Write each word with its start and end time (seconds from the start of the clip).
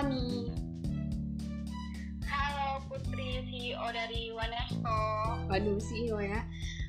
Fani. 0.00 0.48
Halo 2.24 2.80
Putri 2.88 3.44
CEO 3.44 3.84
dari 3.92 4.32
Wanesto. 4.32 4.96
Waduh, 5.44 5.76
CEO 5.76 6.16
ya. 6.24 6.40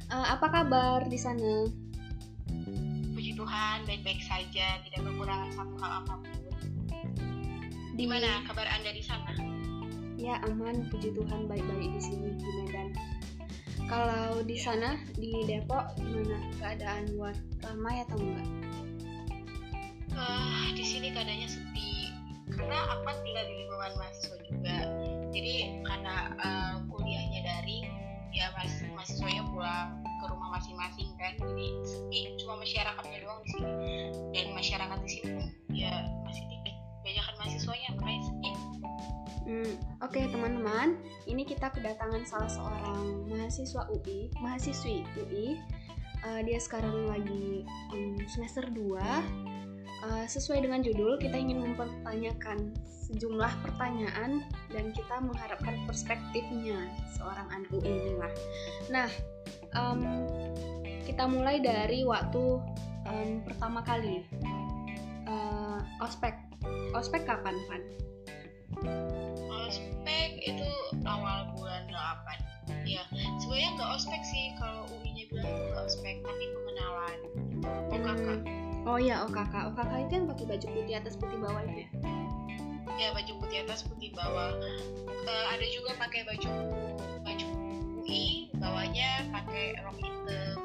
Uh, 0.07 0.31
apa 0.31 0.47
kabar 0.47 1.03
di 1.11 1.19
sana? 1.19 1.67
Puji 3.11 3.35
Tuhan, 3.35 3.83
baik-baik 3.83 4.23
saja, 4.23 4.79
tidak 4.87 5.11
kekurangan 5.11 5.51
satu 5.51 5.75
hal 5.83 5.91
apa 6.07 6.23
pun. 6.23 6.55
Di 7.99 8.07
mana 8.07 8.47
kabar 8.47 8.63
Anda 8.79 8.95
di 8.95 9.03
sana? 9.03 9.35
Ya, 10.15 10.39
aman, 10.47 10.87
puji 10.87 11.11
Tuhan 11.11 11.51
baik-baik 11.51 11.91
di 11.91 11.99
sini 11.99 12.39
di 12.39 12.47
Medan. 12.63 12.95
Kalau 13.91 14.39
di 14.39 14.55
ya. 14.55 14.71
sana 14.71 14.95
di 15.19 15.35
Depok 15.51 15.99
gimana 15.99 16.39
keadaan 16.63 17.11
buat 17.19 17.35
ramai 17.59 18.07
atau 18.07 18.15
enggak? 18.23 18.47
Uh, 20.15 20.71
di 20.79 20.83
sini 20.87 21.11
keadaannya 21.11 21.70
karena 22.55 22.77
aku 22.91 23.07
tinggal 23.23 23.45
di 23.47 23.53
lingkungan 23.63 23.91
mahasiswa 23.95 24.37
juga. 24.47 24.77
Jadi 25.31 25.55
karena 25.87 26.15
uh, 26.39 26.75
kuliahnya 26.91 27.41
dari 27.43 27.87
ya 28.31 28.51
mas 28.55 28.71
mahasiswanya 28.91 29.43
pulang 29.51 29.99
ke 30.03 30.25
rumah 30.27 30.49
masing-masing 30.59 31.09
kan. 31.15 31.33
Jadi 31.39 31.67
sepi. 31.87 32.19
Cuma 32.43 32.59
masyarakatnya 32.59 33.17
doang 33.23 33.39
di 33.43 33.49
sini. 33.55 33.71
Dan 34.35 34.45
masyarakat 34.55 34.97
di 35.03 35.09
sini 35.09 35.43
ya 35.71 35.93
masih 36.27 36.43
dikit. 36.47 36.75
Banyak 37.01 37.23
kan 37.23 37.35
mahasiswanya 37.39 37.89
makanya 37.95 38.21
sepi. 38.27 38.51
Hmm, 39.41 39.73
Oke 40.05 40.21
okay, 40.21 40.25
teman-teman, 40.29 41.01
ini 41.25 41.43
kita 41.43 41.73
kedatangan 41.73 42.23
salah 42.29 42.47
seorang 42.47 43.25
mahasiswa 43.25 43.89
UI, 43.89 44.29
mahasiswi 44.37 45.03
UI. 45.17 45.57
Uh, 46.21 46.45
dia 46.45 46.61
sekarang 46.61 47.09
lagi 47.09 47.65
um, 47.89 48.13
semester 48.29 48.69
2 48.69 49.01
uh, 50.05 50.25
sesuai 50.25 50.65
dengan 50.65 50.81
judul 50.81 51.17
kita 51.21 51.37
ingin 51.37 51.61
mempertanyakan 51.61 52.73
sejumlah 53.11 53.51
pertanyaan 53.59 54.45
dan 54.71 54.85
kita 54.95 55.19
mengharapkan 55.19 55.75
perspektifnya 55.83 56.87
seorang 57.11 57.47
anak 57.51 57.69
UI 57.75 57.91
inilah. 57.91 58.33
Nah, 58.87 59.09
um, 59.75 60.01
kita 61.03 61.27
mulai 61.27 61.59
dari 61.59 62.07
waktu 62.07 62.61
um, 63.07 63.43
pertama 63.43 63.83
kali 63.83 64.23
uh, 65.27 65.79
ospek. 65.99 66.33
Ospek 66.95 67.25
kapan, 67.27 67.57
Pan? 67.67 67.81
Ospek 69.67 70.29
itu 70.45 70.69
awal 71.03 71.51
bulan 71.57 71.89
8 71.89 72.87
Ya, 72.87 73.03
sebenarnya 73.41 73.69
nggak 73.77 73.91
ospek 73.99 74.21
sih 74.23 74.55
kalau 74.55 74.87
UI-nya 74.95 75.27
bilang 75.27 75.49
itu 75.49 75.63
nggak 75.73 75.85
ospek, 75.85 76.15
tapi 76.23 76.43
pengenalan. 76.55 77.19
OKK. 77.91 78.27
Hmm 78.41 78.50
Oh 78.81 78.97
iya 78.97 79.21
OKK. 79.29 79.53
OKK 79.73 79.91
itu 80.09 80.13
yang 80.17 80.25
pakai 80.25 80.45
baju 80.49 80.67
putih 80.73 80.93
atas 80.97 81.13
putih 81.13 81.37
bawah 81.37 81.61
itu 81.69 81.85
ya? 81.85 81.89
Ya 82.97 83.07
baju 83.13 83.31
putih 83.45 83.57
atas 83.65 83.85
putih 83.85 84.09
bawah. 84.17 84.57
Uh, 85.21 85.45
ada 85.53 85.65
juga 85.69 85.93
pakai 86.01 86.25
baju 86.25 86.49
baju 87.21 87.47
UI, 88.01 88.49
bawahnya 88.57 89.29
pakai 89.29 89.77
rok 89.85 89.97
hitam, 90.01 90.57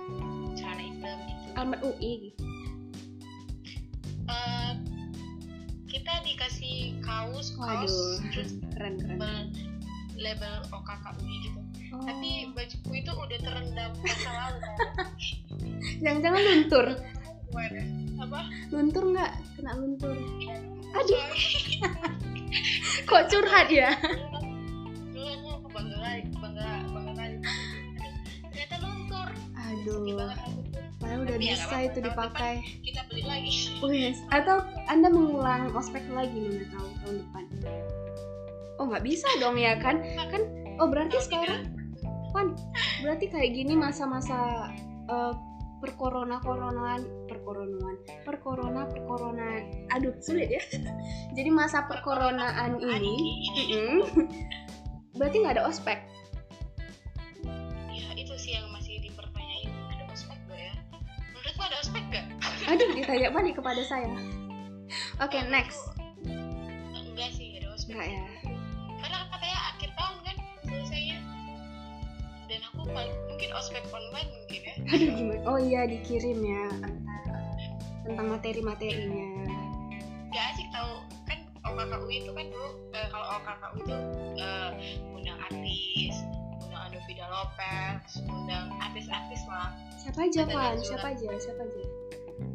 celana 0.56 0.84
hitam 0.84 1.17
gitu. 1.28 1.44
Alamat 1.61 1.81
UI 1.84 2.12
gitu. 2.33 2.44
Uh, 4.27 4.72
kita 5.87 6.12
dikasih 6.25 6.97
kaos, 7.05 7.53
kaos 7.53 7.92
Waduh, 7.92 8.17
terus 8.33 8.50
keren 8.72 8.97
keren. 8.97 9.20
Label, 9.20 9.37
label 10.17 10.55
OKK 10.72 11.05
UI 11.20 11.37
gitu. 11.44 11.61
Oh. 11.92 12.03
Tapi 12.03 12.50
bajuku 12.56 12.91
itu 12.97 13.12
udah 13.12 13.39
terendam 13.44 13.92
masa 14.00 14.31
lalu. 14.33 14.61
Jangan-jangan 16.03 16.42
luntur 16.42 16.87
apa? 18.21 18.41
Luntur 18.73 19.05
nggak? 19.12 19.33
Kena 19.57 19.73
luntur. 19.77 20.17
Iya. 20.41 20.57
aduh. 20.97 21.25
Kok 23.09 23.25
curhat 23.29 23.69
ya? 23.69 23.91
Dulu 25.12 25.69
bangga 25.71 25.97
bangga 26.41 26.69
bangga 26.91 27.25
ternyata 28.50 28.77
luntur. 28.81 29.28
Aduh. 29.56 30.00
Padahal 30.97 31.21
udah 31.22 31.37
Tapi 31.37 31.47
ya, 31.47 31.55
bisa 31.55 31.77
ya, 31.77 31.87
itu 31.93 31.99
dipakai. 32.00 32.55
Kita 32.83 33.00
beli 33.06 33.22
lagi. 33.28 33.53
Oh 33.84 33.93
yes. 33.93 34.19
Atau 34.33 34.65
Anda 34.89 35.12
mengulang 35.12 35.77
ospek 35.77 36.03
lagi 36.11 36.41
mana 36.41 36.65
tahu 36.72 36.89
tahun 37.05 37.15
depan. 37.22 37.45
Oh 38.77 38.84
nggak 38.89 39.05
bisa 39.05 39.28
dong 39.39 39.56
ya 39.61 39.77
kan? 39.78 40.00
Kan 40.33 40.43
oh 40.81 40.89
berarti 40.89 41.16
sekarang 41.21 41.72
kan 42.37 42.53
berarti 43.00 43.33
kayak 43.33 43.56
gini 43.56 43.72
masa-masa 43.72 44.69
uh, 45.09 45.33
perkorona 45.86 46.42
koronaan 46.42 47.06
perkoronaan 47.30 47.97
perkorona 48.26 48.82
perkorona 48.91 49.47
aduh 49.94 50.10
sulit 50.19 50.50
ya. 50.50 50.62
Jadi 51.38 51.50
masa 51.54 51.86
perkoronaan 51.86 52.82
ini 52.82 53.14
berarti 55.14 55.36
nggak 55.38 55.54
ada 55.54 55.64
ospek? 55.70 56.02
Ya 57.94 58.10
itu 58.19 58.34
sih 58.34 58.58
yang 58.58 58.66
masih 58.74 58.98
dipertanyain. 58.98 59.70
Ada 59.94 60.04
ospek 60.10 60.38
gak 60.50 60.58
ya? 60.58 60.74
Menurutmu 61.30 61.62
ada 61.62 61.76
ospek 61.78 62.04
gak 62.10 62.26
aduh 62.74 62.88
ditanya 62.98 63.30
balik 63.30 63.54
kepada 63.62 63.82
saya. 63.86 64.10
Oke 65.22 65.38
okay, 65.38 65.42
next. 65.47 65.78
enggak 66.98 67.30
sih 67.30 67.62
ada 67.62 67.70
ospek. 67.70 67.94
Enggak 67.94 68.10
ya 68.10 68.35
dan 72.56 72.65
aku 72.72 72.89
mungkin 73.28 73.50
ospek 73.53 73.84
online 73.93 74.28
mungkin 74.33 74.61
ya. 74.65 74.75
Aduh 74.97 75.11
gimana? 75.12 75.41
Oh 75.44 75.59
iya 75.61 75.84
dikirim 75.84 76.41
ya 76.41 76.65
tentang 78.09 78.27
materi-materinya. 78.33 79.28
Gak 80.33 80.44
asik 80.56 80.69
tahu 80.72 81.05
kan 81.28 81.39
OKKU 81.69 82.09
itu 82.09 82.31
kan 82.33 82.47
dulu 82.49 82.69
eh, 82.97 83.06
kalau 83.12 83.27
OKKU 83.37 83.77
itu 83.84 83.97
eh, 84.41 84.71
undang 85.12 85.39
artis 85.53 86.15
undang 86.65 86.81
Andovida 86.89 87.27
Lopez 87.28 88.25
undang 88.25 88.72
artis-artis 88.81 89.45
lah. 89.45 89.77
Siapa 90.00 90.25
aja 90.25 90.49
pan 90.49 90.81
siapa 90.81 91.12
aja? 91.12 91.28
Siapa 91.37 91.61
aja? 91.61 91.84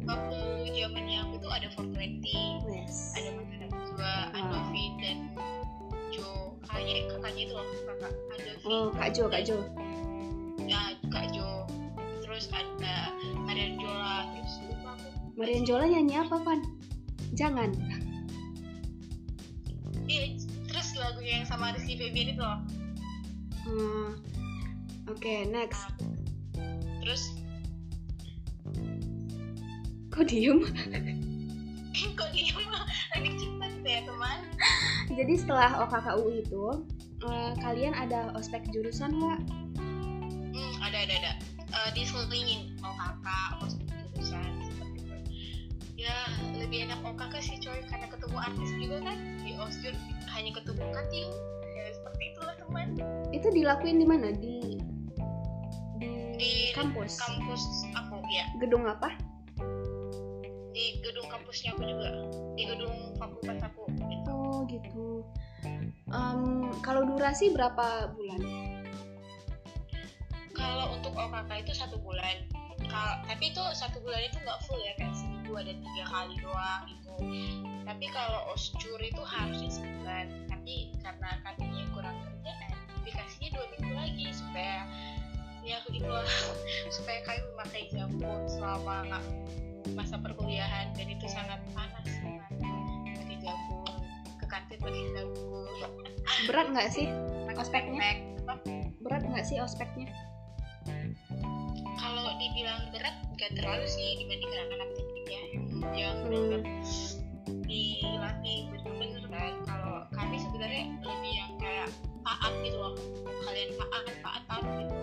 Waktu 0.02 0.38
zamannya 0.82 1.18
aku 1.26 1.34
tuh 1.42 1.50
ada 1.54 1.66
420 1.78 2.26
yes. 2.74 3.14
ada 3.14 3.30
Matana 3.38 3.66
juga 3.70 4.12
wow. 4.34 4.34
Andovi 4.34 4.84
dan 4.98 5.18
Jo. 6.12 6.56
Kakaknya 6.62 6.94
kakaknya 7.08 7.42
itu 7.48 7.52
loh 7.56 7.66
kakak. 7.88 8.12
Andovi 8.32 8.64
oh 8.68 8.86
Kak 8.92 9.10
Jo 9.16 9.24
Kak 9.32 9.42
Jo. 9.48 9.58
Ya 10.68 10.80
Kak 11.08 11.26
Jo. 11.32 11.48
Terus 12.22 12.46
ada 12.52 13.12
Marian 13.48 13.80
Jola. 13.80 14.28
Terus 14.36 14.52
lupa 14.68 14.90
aku. 14.96 15.08
Marian 15.40 15.64
Jola 15.64 15.84
nyanyi 15.88 16.14
apa 16.20 16.36
pan? 16.40 16.60
Jangan. 17.32 17.72
Iya 20.06 20.36
terus 20.68 20.88
lagu 20.98 21.20
yang 21.24 21.48
sama 21.48 21.72
Rizky 21.72 21.96
Febian 21.96 22.36
itu 22.36 22.42
loh. 22.42 22.60
Hmm. 23.62 24.18
oke 25.06 25.22
okay, 25.22 25.46
next 25.46 25.86
terus? 27.02 27.34
Kok 30.12 30.28
diem? 30.28 30.60
Kok 32.18 32.28
diem? 32.34 32.58
Lagi 33.14 33.30
cepat 33.38 33.72
ya 33.82 34.00
teman 34.04 34.21
jadi 35.12 35.34
setelah 35.36 35.70
OKKU 35.84 36.26
itu 36.32 36.64
uh, 37.24 37.52
kalian 37.60 37.92
ada 37.92 38.32
ospek 38.36 38.64
jurusan 38.72 39.12
nggak? 39.12 39.40
Hmm, 40.52 40.74
ada 40.80 40.98
ada 41.04 41.14
ada. 41.20 41.32
Uh, 41.72 41.90
diselingin 41.96 42.76
OKK 42.80 43.26
ospek 43.64 43.88
jurusan 43.88 44.50
seperti 44.64 44.98
itu. 45.04 45.16
Ya 46.08 46.16
lebih 46.56 46.88
enak 46.88 47.00
OKK 47.04 47.34
sih 47.44 47.56
coy 47.60 47.80
karena 47.88 48.06
ketemu 48.08 48.36
artis 48.40 48.70
juga 48.80 48.96
kan 49.04 49.18
di 49.44 49.52
osjur 49.60 49.94
hanya 50.32 50.50
ketemu 50.56 50.84
kating 50.90 51.30
ya 51.76 51.84
seperti 51.92 52.22
itulah 52.32 52.54
teman. 52.56 52.88
Itu 53.32 53.48
dilakuin 53.52 53.96
di 54.00 54.06
mana? 54.08 54.28
Di 54.32 54.80
di, 56.00 56.10
di 56.40 56.52
kampus? 56.74 57.20
kampus 57.20 57.62
aku 57.94 58.16
ya. 58.32 58.44
Gedung 58.58 58.88
apa? 58.88 59.12
Di 60.72 60.84
gedung 61.04 61.21
kampusnya 61.42 61.74
aku 61.74 61.82
juga 61.82 62.08
di 62.54 62.64
gedung 62.70 63.18
fakultas 63.18 63.58
aku. 63.66 63.82
Gitu. 63.90 64.30
oh 64.30 64.62
gitu. 64.70 65.06
Um, 66.14 66.70
kalau 66.86 67.02
durasi 67.02 67.50
berapa 67.50 68.14
bulan? 68.14 68.40
Kalau 70.54 70.94
untuk 70.94 71.10
OKK 71.18 71.50
itu 71.66 71.74
satu 71.74 71.98
bulan. 71.98 72.46
Kal 72.86 73.26
tapi 73.26 73.50
itu 73.50 73.62
satu 73.74 73.98
bulan 74.06 74.22
itu 74.22 74.38
nggak 74.38 74.60
full 74.70 74.78
ya 74.78 74.94
kayak 75.02 75.18
seminggu 75.18 75.50
ada 75.58 75.74
tiga 75.74 76.04
kali 76.06 76.34
doang 76.38 76.82
gitu. 76.86 77.10
Tapi 77.90 78.06
kalau 78.14 78.54
oscur 78.54 79.02
itu 79.02 79.22
harusnya 79.26 79.70
sebulan. 79.82 80.46
Tapi 80.46 80.94
karena 81.02 81.30
katanya 81.42 81.82
kurang 81.90 82.16
kerjaan 82.22 82.70
dikasihnya 83.02 83.50
dua 83.58 83.66
minggu 83.74 83.92
lagi 83.98 84.26
supaya 84.30 84.86
ya 85.62 85.78
begitulah 85.86 86.26
supaya 86.90 87.22
kayu 87.22 87.42
memakai 87.54 87.82
jamu 87.94 88.34
selama 88.50 89.22
masa 89.94 90.18
perkuliahan 90.18 90.90
dan 90.94 91.06
itu 91.06 91.26
sangat 91.30 91.62
panas 91.74 92.06
pakai 93.14 93.36
jamu 93.38 93.86
ke 94.42 94.46
kantin 94.50 94.78
pakai 94.82 95.04
jamu 95.14 95.62
berat 96.50 96.66
nggak 96.74 96.88
sih 96.90 97.06
ospeknya? 97.54 98.00
berat 99.02 99.22
nggak 99.26 99.46
sih 99.46 99.58
ospeknya? 99.62 100.10
Kalau 101.98 102.34
dibilang 102.38 102.90
berat 102.90 103.16
gak 103.38 103.54
terlalu 103.54 103.86
sih 103.86 104.18
dibandingkan 104.18 104.58
anak-anak 104.66 104.90
teknik 104.98 105.26
ya. 105.26 105.42
Yang 105.94 106.14
hmm. 106.18 106.22
benar-benar 106.26 106.62
dilatih 107.66 108.60
benar-benar 108.70 109.24
kan. 109.30 109.54
Kalau 109.66 109.96
kami 110.10 110.36
sebenarnya 110.42 110.84
lebih 111.02 111.32
yang 111.34 111.52
kayak 111.62 111.88
taat 112.26 112.52
gitu 112.62 112.78
loh. 112.78 112.94
Kalian 113.46 113.70
taat 113.78 114.04
taat 114.22 114.42
taat 114.50 114.64
gitu 114.82 115.01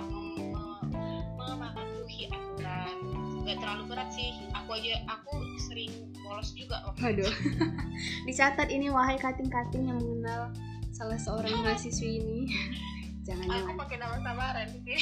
me- 0.00 1.24
mematuhi 1.36 2.30
aturan 2.30 2.96
nggak 3.42 3.58
terlalu 3.58 3.82
berat 3.90 4.08
sih 4.14 4.30
aku 4.54 4.78
aja 4.78 5.02
aku 5.10 5.32
sering 5.58 5.90
bolos 6.22 6.54
juga 6.54 6.78
waktu 6.86 7.00
Waduh. 7.02 7.32
Dicatat 8.30 8.70
ini 8.70 8.88
wahai 8.88 9.18
kating-kating 9.18 9.90
yang 9.90 9.98
mengenal 9.98 10.54
salah 10.94 11.18
seorang 11.18 11.50
mahasiswi 11.60 12.22
ini. 12.22 12.40
Jangan 13.26 13.46
aku 13.46 13.54
jangan. 13.54 13.74
pakai 13.78 13.96
nama 14.02 14.16
samaran 14.18 14.66
sih 14.82 14.98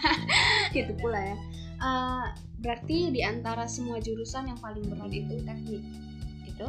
Gitu 0.76 0.92
pula 0.96 1.20
ya. 1.20 1.36
Eh, 1.80 2.26
berarti 2.60 3.12
di 3.12 3.20
antara 3.20 3.64
semua 3.64 4.00
jurusan 4.00 4.48
yang 4.48 4.60
paling 4.60 4.84
berat 4.88 5.12
itu 5.12 5.40
teknik. 5.44 5.84
Gitu. 6.44 6.68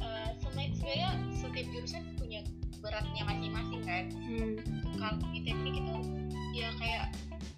Eh, 0.00 0.28
sebenarnya 0.40 1.10
setiap 1.32 1.66
jurusan 1.72 2.04
beratnya 2.86 3.22
masing-masing 3.24 3.82
kan 3.82 4.04
Hmm. 4.14 4.54
kalau 4.94 5.18
di 5.28 5.40
teknik 5.42 5.74
itu 5.76 5.94
ya 6.54 6.70
kayak 6.76 7.04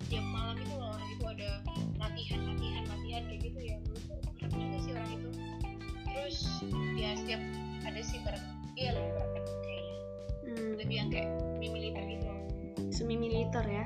tiap 0.08 0.24
malam 0.26 0.56
itu 0.56 0.72
loh 0.72 0.88
orang 0.90 1.08
itu 1.10 1.24
ada 1.28 1.50
latihan 1.98 2.40
latihan 2.44 2.82
latihan 2.86 3.22
kayak 3.24 3.40
gitu 3.42 3.58
ya 3.60 3.76
menurutku 3.78 4.14
berat 4.34 4.50
juga 4.50 4.76
sih 4.80 4.92
orang 4.92 5.10
itu 5.12 5.28
terus 6.04 6.36
ya 6.94 7.10
setiap 7.14 7.42
ada 7.84 8.00
sih 8.00 8.18
berat 8.20 8.42
iya 8.74 8.90
lebih 8.90 9.12
berat 9.12 9.32
kayaknya 9.60 9.96
Hmm. 10.40 10.70
lebih 10.74 10.96
yang 10.96 11.08
kayak 11.08 11.28
di 11.56 11.66
militer 11.68 12.04
gitu 12.04 12.24
loh 12.24 12.40
Semi 12.88 13.14
militer 13.14 13.62
ya. 13.62 13.84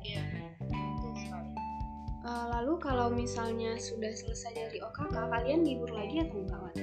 iya 0.00 0.22
sekali 1.16 1.50
Eh, 2.22 2.46
lalu 2.50 2.74
kalau 2.76 3.06
misalnya 3.08 3.74
sudah 3.76 4.10
selesai 4.10 4.50
dari 4.52 4.78
OKK, 4.80 5.14
kalian 5.14 5.62
libur 5.62 5.86
lagi 5.88 6.22
atau 6.22 6.38
enggak? 6.38 6.58
Wan? 6.58 6.74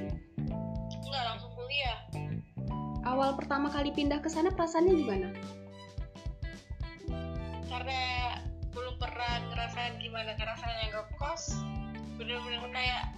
enggak 0.94 1.24
langsung 1.26 1.52
kuliah 1.52 2.00
Awal 3.24 3.40
pertama 3.40 3.72
kali 3.72 3.96
pindah 3.96 4.20
ke 4.20 4.28
sana 4.28 4.52
perasaannya 4.52 5.00
gimana? 5.00 5.32
karena 7.72 8.36
belum 8.76 9.00
pernah 9.00 9.40
ngerasain 9.48 9.96
gimana 10.04 10.36
rasanya 10.36 10.92
ngekos 10.92 11.64
bener-bener 12.20 12.60
kayak 12.76 13.16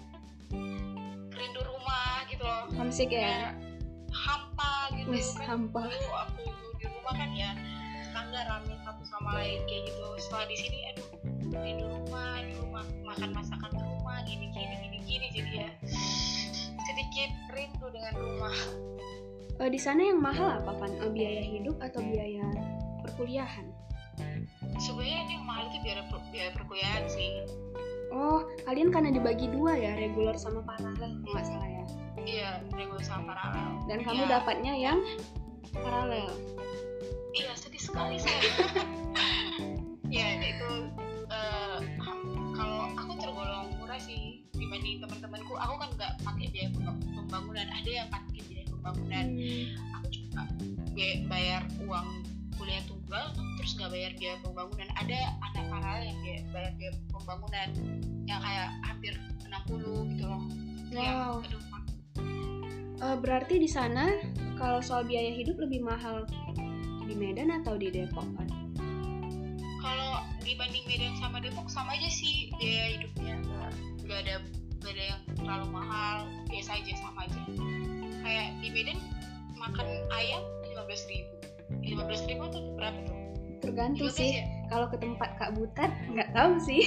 rindu 1.33 1.61
rumah 1.65 2.21
gitu 2.29 2.45
loh 2.45 2.69
Homesick 2.77 3.09
ya? 3.09 3.17
kayak 3.17 3.49
hampa 4.13 4.93
gitu 4.93 5.09
Wis, 5.09 5.33
kan 5.41 5.57
hampa. 5.57 5.89
dulu 5.89 6.13
aku 6.13 6.53
di 6.77 6.85
rumah 6.85 7.13
kan 7.17 7.29
ya 7.33 7.51
tetangga 8.05 8.41
rame 8.45 8.77
satu 8.85 9.03
sama 9.09 9.41
lain 9.41 9.57
kayak 9.65 9.89
gitu 9.89 10.05
setelah 10.21 10.45
di 10.45 10.55
sini 10.61 10.77
aduh 10.93 11.09
rindu 11.65 11.85
rumah 11.89 12.45
di 12.45 12.53
rumah 12.61 12.85
makan 13.09 13.29
masakan 13.33 13.73
di 13.73 13.81
rumah 13.81 14.21
gini 14.21 14.53
gini 14.53 14.75
gini 14.85 14.97
gini 15.01 15.27
jadi 15.33 15.51
ya 15.65 15.69
sedikit 16.93 17.29
rindu 17.57 17.89
dengan 17.89 18.13
rumah 18.21 18.57
Eh, 19.55 19.69
di 19.69 19.77
sana 19.77 20.03
yang 20.03 20.19
mahal 20.19 20.59
apa 20.59 20.71
kan? 20.75 20.91
Eh, 20.97 21.09
biaya 21.09 21.41
hidup 21.41 21.79
atau 21.79 22.03
biaya 22.03 22.43
perkuliahan? 23.01 23.65
sebenarnya 24.75 25.19
ini 25.21 25.33
yang 25.33 25.45
mahal 25.45 25.63
itu 25.65 25.77
biaya 25.81 26.03
per- 26.05 26.27
biaya 26.29 26.51
perkuliahan 26.51 27.03
sih 27.07 27.31
Oh, 28.09 28.43
kalian 28.65 28.91
karena 28.91 29.07
dibagi 29.09 29.47
dua 29.47 29.71
ya, 29.73 29.95
reguler 29.95 30.35
sama 30.35 30.59
paralel 30.61 31.15
nggak 31.21 31.45
salah 31.45 31.63
ya. 31.65 31.83
iya 32.19 32.49
regular 32.69 32.99
sama 32.99 33.31
paralel 33.31 33.79
Dan 33.85 34.03
kamu 34.03 34.19
Iya. 34.21 34.31
dapatnya 34.33 34.73
yang 34.75 34.99
paralel. 35.73 36.27
iya 37.31 37.51
sedih 37.53 37.79
sekali 37.79 38.19
saya 38.19 38.35
ya 40.13 40.27
itu 40.37 40.91
ham- 41.97 42.27
kalau 42.51 42.91
aku 42.93 43.15
tergolong 43.15 43.71
murah 43.77 43.97
sih 43.97 44.43
dibanding 44.51 44.99
teman-temanku 44.99 45.55
aku 45.55 45.75
kan 45.77 45.89
nggak 45.93 46.11
pakai 46.19 46.45
biaya 46.49 46.67
pem- 46.73 46.99
pembangunan 47.15 47.67
ada 47.69 47.89
yang 47.89 48.07
pakai 48.09 48.34
Hmm. 48.85 49.65
aku 49.95 50.11
biaya- 50.93 51.21
bayar 51.25 51.61
uang 51.81 52.07
kuliah 52.55 52.83
tunggal 52.85 53.25
terus 53.57 53.75
nggak 53.75 53.91
bayar 53.91 54.11
biaya 54.15 54.35
pembangunan 54.39 54.89
ada 54.95 55.19
anak 55.43 55.65
paralel 55.67 56.03
yang 56.05 56.17
biaya, 56.21 56.41
bayar 56.49 56.71
biaya 56.73 56.93
pembangunan 57.09 57.67
yang 58.25 58.39
kayak 58.39 58.67
hampir 58.81 59.13
60 59.43 60.07
gitu 60.13 60.23
loh 60.23 60.43
Itu 60.85 60.93
yang, 60.95 61.17
Wow. 61.19 61.43
aduh, 61.43 61.61
Eh, 62.95 63.17
berarti 63.19 63.59
di 63.59 63.67
sana 63.67 64.07
kalau 64.55 64.79
soal 64.79 65.03
biaya 65.03 65.29
hidup 65.29 65.59
lebih 65.59 65.83
mahal 65.83 66.23
di 67.03 67.13
Medan 67.13 67.51
atau 67.53 67.75
di 67.75 67.91
Depok 67.91 68.23
kan? 68.33 68.47
kalau 69.77 70.11
dibanding 70.41 70.81
Medan 70.85 71.13
sama 71.15 71.37
Depok 71.37 71.67
sama 71.67 71.93
aja 71.93 72.07
sih 72.07 72.49
biaya 72.55 72.95
hidupnya 72.95 73.35
nggak 73.37 73.71
nggak 74.01 74.19
ada 74.21 74.35
nggak 74.79 74.91
ada 74.91 75.03
yang 75.05 75.21
terlalu 75.35 75.67
mahal 75.69 76.15
biasa 76.47 76.71
aja 76.75 76.93
sama 76.95 77.19
aja 77.21 77.41
kayak 78.25 78.47
di 78.59 78.69
Medan 78.73 78.97
makan 79.55 79.87
ayam 80.11 80.41
lima 80.65 80.81
belas 80.83 81.03
ribu 81.05 81.33
lima 81.81 82.03
belas 82.03 82.21
ribu 82.25 82.43
tuh 82.49 82.63
berapa 82.75 82.97
tuh 83.05 83.13
Tergantung 83.55 84.11
15 84.13 84.19
sih. 84.19 84.31
ya 84.35 84.43
Kalau 84.67 84.85
ke 84.89 84.97
tempat 84.99 85.29
Kak 85.37 85.51
Butat 85.53 85.89
nggak 86.05 86.29
tahu 86.33 86.53
sih. 86.59 86.83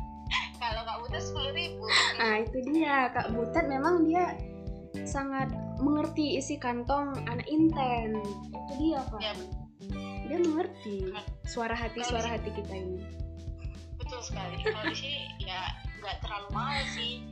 kalau 0.62 0.80
nggak 0.80 0.98
udah 1.04 1.20
sepuluh 1.20 1.52
ribu 1.52 1.84
Nah 2.16 2.40
itu 2.40 2.58
dia 2.72 3.08
Kak 3.10 3.32
Butat 3.32 3.64
memang 3.66 4.04
dia 4.04 4.32
sangat 5.04 5.52
mengerti 5.76 6.36
isi 6.36 6.56
kantong 6.56 7.12
anak 7.28 7.44
inten. 7.46 8.16
Itu 8.48 8.72
dia 8.80 9.00
Pak. 9.02 9.20
ya 9.20 9.32
Dia 10.26 10.38
mengerti 10.40 11.12
suara 11.44 11.76
hati 11.76 12.00
Kalau 12.00 12.10
suara 12.16 12.28
hati 12.32 12.50
kita 12.50 12.72
ini. 12.72 13.00
betul 13.96 14.22
sekali 14.22 14.56
kalau 14.62 14.86
di 14.86 14.96
sini 14.96 15.20
ya 15.42 15.66
nggak 15.98 16.16
terlalu 16.22 16.48
mahal 16.54 16.78
sih 16.94 17.26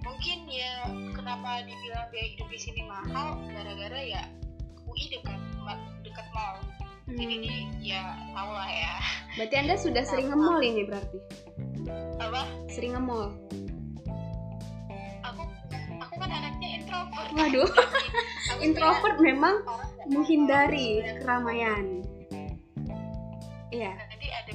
mungkin 0.00 0.38
ya 0.48 0.88
kenapa 1.12 1.64
dibilang 1.64 2.06
biaya 2.08 2.28
hidup 2.36 2.48
di 2.48 2.58
sini 2.60 2.82
mahal? 2.88 3.40
Gara-gara 3.52 4.00
ya 4.00 4.22
UI 4.84 5.04
dekat 5.12 5.38
dekat 6.02 6.26
mall. 6.34 6.56
Jadi 7.10 7.24
Hmm. 7.26 7.38
ini 7.42 7.52
ya 7.82 8.14
tau 8.34 8.50
lah 8.54 8.70
ya. 8.70 8.94
Berarti 9.38 9.54
anda 9.58 9.74
sudah 9.84 10.02
sering 10.06 10.30
nge-mall 10.30 10.60
ini 10.62 10.82
berarti? 10.86 11.18
apa? 12.20 12.44
Sering 12.68 12.94
nge-mall? 12.94 13.32
aku 15.20 15.42
aku 16.00 16.14
kan 16.20 16.30
anaknya 16.30 16.68
introvert. 16.80 17.28
Waduh, 17.34 17.70
introvert 18.66 19.16
memang 19.20 19.62
nggak 19.64 20.08
menghindari 20.10 21.02
keramaian. 21.22 22.02
Iya, 23.70 23.94
jadi 24.10 24.26
ada 24.34 24.52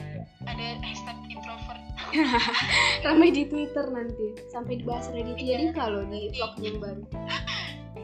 ada 0.52 0.68
hashtag 0.84 1.18
introvert 1.32 1.82
ramai 3.06 3.30
di 3.34 3.44
Twitter 3.48 3.86
nanti. 3.90 4.36
Sampai 4.50 4.82
dibahas 4.82 5.10
Raditya 5.12 5.62
Dika 5.62 5.86
loh 5.90 6.06
di 6.10 6.30
vlog 6.36 6.54
yang 6.62 6.78
baru. 6.82 7.04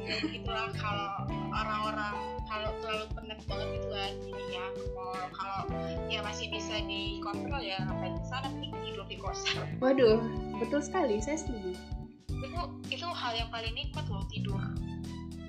ya 0.02 0.16
begitulah 0.18 0.74
kalau 0.76 1.30
orang-orang 1.54 2.16
kalau 2.50 2.72
terlalu 2.84 3.06
penat 3.16 3.40
banget 3.48 3.68
gitu 3.80 3.90
kan. 3.94 4.14
Jadi 4.28 4.44
ya 4.52 4.66
kalau 5.32 5.60
ya 6.12 6.20
masih 6.26 6.48
bisa 6.52 6.76
dikontrol 6.84 7.62
ya 7.64 7.78
ngapain 7.88 8.16
ke 8.18 8.26
sana? 8.28 8.48
Mending 8.52 8.74
tidur 8.84 9.06
di 9.08 9.18
kosan. 9.20 9.66
Waduh, 9.80 10.20
betul 10.60 10.82
sekali, 10.84 11.22
saya 11.22 11.40
setuju. 11.40 11.76
itu 12.42 12.58
itu 12.90 13.06
hal 13.06 13.38
yang 13.38 13.54
paling 13.54 13.70
nikmat 13.78 14.02
loh 14.10 14.26
tidur. 14.34 14.58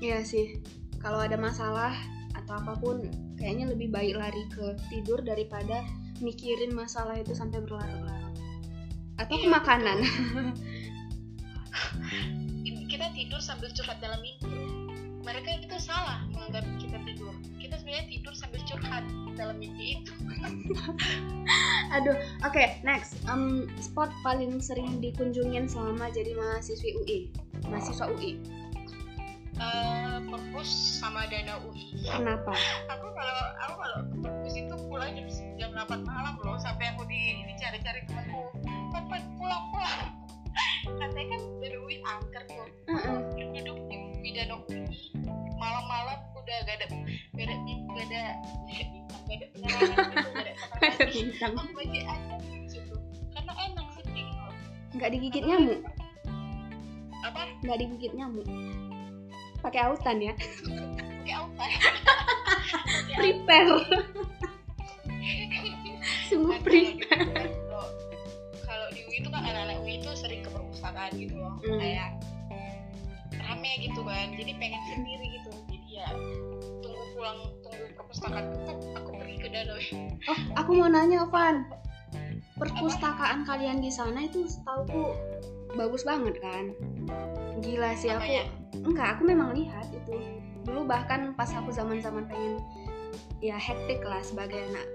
Iya 0.05 0.21
sih, 0.29 0.61
kalau 1.01 1.25
ada 1.25 1.41
masalah 1.41 1.97
atau 2.37 2.61
apa 2.61 2.77
pun, 2.77 3.09
kayaknya 3.41 3.73
lebih 3.73 3.89
baik 3.89 4.13
lari 4.13 4.45
ke 4.53 4.77
tidur 4.93 5.25
daripada 5.25 5.81
mikirin 6.23 6.71
masalah 6.77 7.19
itu 7.19 7.33
sampai 7.33 7.65
berlarut-larut. 7.65 8.22
Atau 9.23 9.37
ke 9.39 9.49
makanan. 9.49 9.99
Kita 12.91 13.07
tidur 13.17 13.41
sambil 13.41 13.73
curhat 13.73 13.99
dalam 14.05 14.21
mimpi 14.21 14.53
mereka 15.23 15.55
itu 15.55 15.67
salah 15.79 16.27
menganggap 16.35 16.67
kita 16.83 16.99
tidur 17.07 17.35
kita 17.63 17.79
sebenarnya 17.79 18.07
tidur 18.11 18.35
sambil 18.35 18.61
curhat 18.67 19.05
dalam 19.39 19.57
mimpi 19.57 20.03
itu 20.03 20.13
Aduh, 21.97 22.17
oke, 22.43 22.65
next. 22.89 23.21
Em, 23.29 23.69
spot 23.77 24.09
paling 24.25 24.59
sering 24.65 24.97
dikunjungin 25.05 25.69
selama 25.69 26.09
jadi 26.09 26.33
mahasiswi 26.33 26.97
UI, 27.05 27.19
mahasiswa 27.69 28.09
UI. 28.09 28.41
Eh, 29.61 30.19
perpus 30.33 30.99
sama 30.99 31.29
dana 31.29 31.61
UI 31.69 32.09
Kenapa? 32.09 32.57
aku 32.89 33.07
kalau 33.13 33.47
aku 33.63 33.75
kalau 33.79 33.99
perpus 34.25 34.55
itu 34.57 34.75
pulang 34.89 35.13
jam 35.13 35.29
jam 35.61 35.71
8 35.77 36.03
malam 36.09 36.35
loh 36.41 36.57
sampai 36.57 36.91
aku 36.97 37.05
di 37.05 37.47
dicari-cari 37.53 38.03
temanku 38.09 38.49
pan 38.93 39.05
pan 39.09 39.23
pulang 39.41 39.65
pulang. 39.73 40.01
Katanya 40.85 41.25
kan 41.33 41.41
dari 41.65 41.77
UI 41.81 41.97
angker 42.05 42.43
tuh. 42.45 42.69
Duduk 43.41 43.79
di, 43.89 44.31
danau 44.37 44.61
UI 44.69 44.93
malam-malam 45.63 46.19
udah 46.35 46.59
gak 46.67 46.77
ada 46.83 46.87
gak 47.39 47.47
ada 47.47 47.57
gak 47.95 48.05
ada 48.11 48.23
gak 49.31 49.37
ada 49.39 49.47
gak 49.63 50.91
ada 50.91 51.07
bintang. 51.07 51.55
aja 51.55 52.03
situ 52.67 52.97
karena 53.31 53.53
enak 53.71 53.87
gitu 54.11 54.43
Nggak 54.93 55.09
digigit 55.17 55.45
nyamuk, 55.49 55.81
apa? 57.25 57.49
Nggak 57.65 57.79
digigit 57.81 58.13
nyamuk. 58.13 58.45
Pakai 59.65 59.89
autan 59.89 60.21
ya. 60.21 60.37
pakai 60.37 61.33
apa 61.33 61.65
Prepare. 63.17 63.77
Di 66.29 66.37
prepare. 66.37 66.92
Kan 71.03 71.11
ke 71.11 71.27
gitu 71.27 71.35
loh. 71.35 71.55
Hmm. 71.67 71.79
kayak 71.83 72.09
rame 73.43 73.73
gitu 73.83 74.01
kan 74.07 74.27
jadi 74.39 74.53
pengen 74.55 74.83
sendiri 74.95 75.27
gitu. 75.41 75.51
Jadi 75.67 75.89
ya 75.91 76.09
tunggu 76.79 77.05
pulang 77.19 77.39
tunggu 77.67 77.85
perpustakaan 77.99 78.45
tutup 78.55 78.79
aku 78.95 79.11
pergi 79.19 79.37
ke 79.43 79.49
danau. 79.51 79.79
Oh 80.31 80.41
aku 80.55 80.71
mau 80.79 80.89
nanya 80.89 81.27
Van. 81.27 81.67
Perpustakaan 82.61 83.43
kalian 83.43 83.83
di 83.83 83.91
sana 83.91 84.23
itu 84.23 84.47
setahuku 84.47 85.17
bagus 85.75 86.07
banget 86.07 86.39
kan? 86.39 86.71
Gila 87.59 87.91
sih 87.99 88.13
aku 88.15 88.23
Apanya? 88.23 88.45
enggak 88.87 89.09
aku 89.19 89.23
memang 89.27 89.51
lihat 89.57 89.91
itu. 89.91 90.15
Dulu 90.63 90.87
bahkan 90.87 91.35
pas 91.35 91.51
aku 91.51 91.75
zaman 91.75 91.99
zaman 91.99 92.31
pengen 92.31 92.63
ya 93.43 93.59
hektik 93.59 94.01
lah 94.07 94.23
sebagai 94.23 94.63
anak 94.71 94.87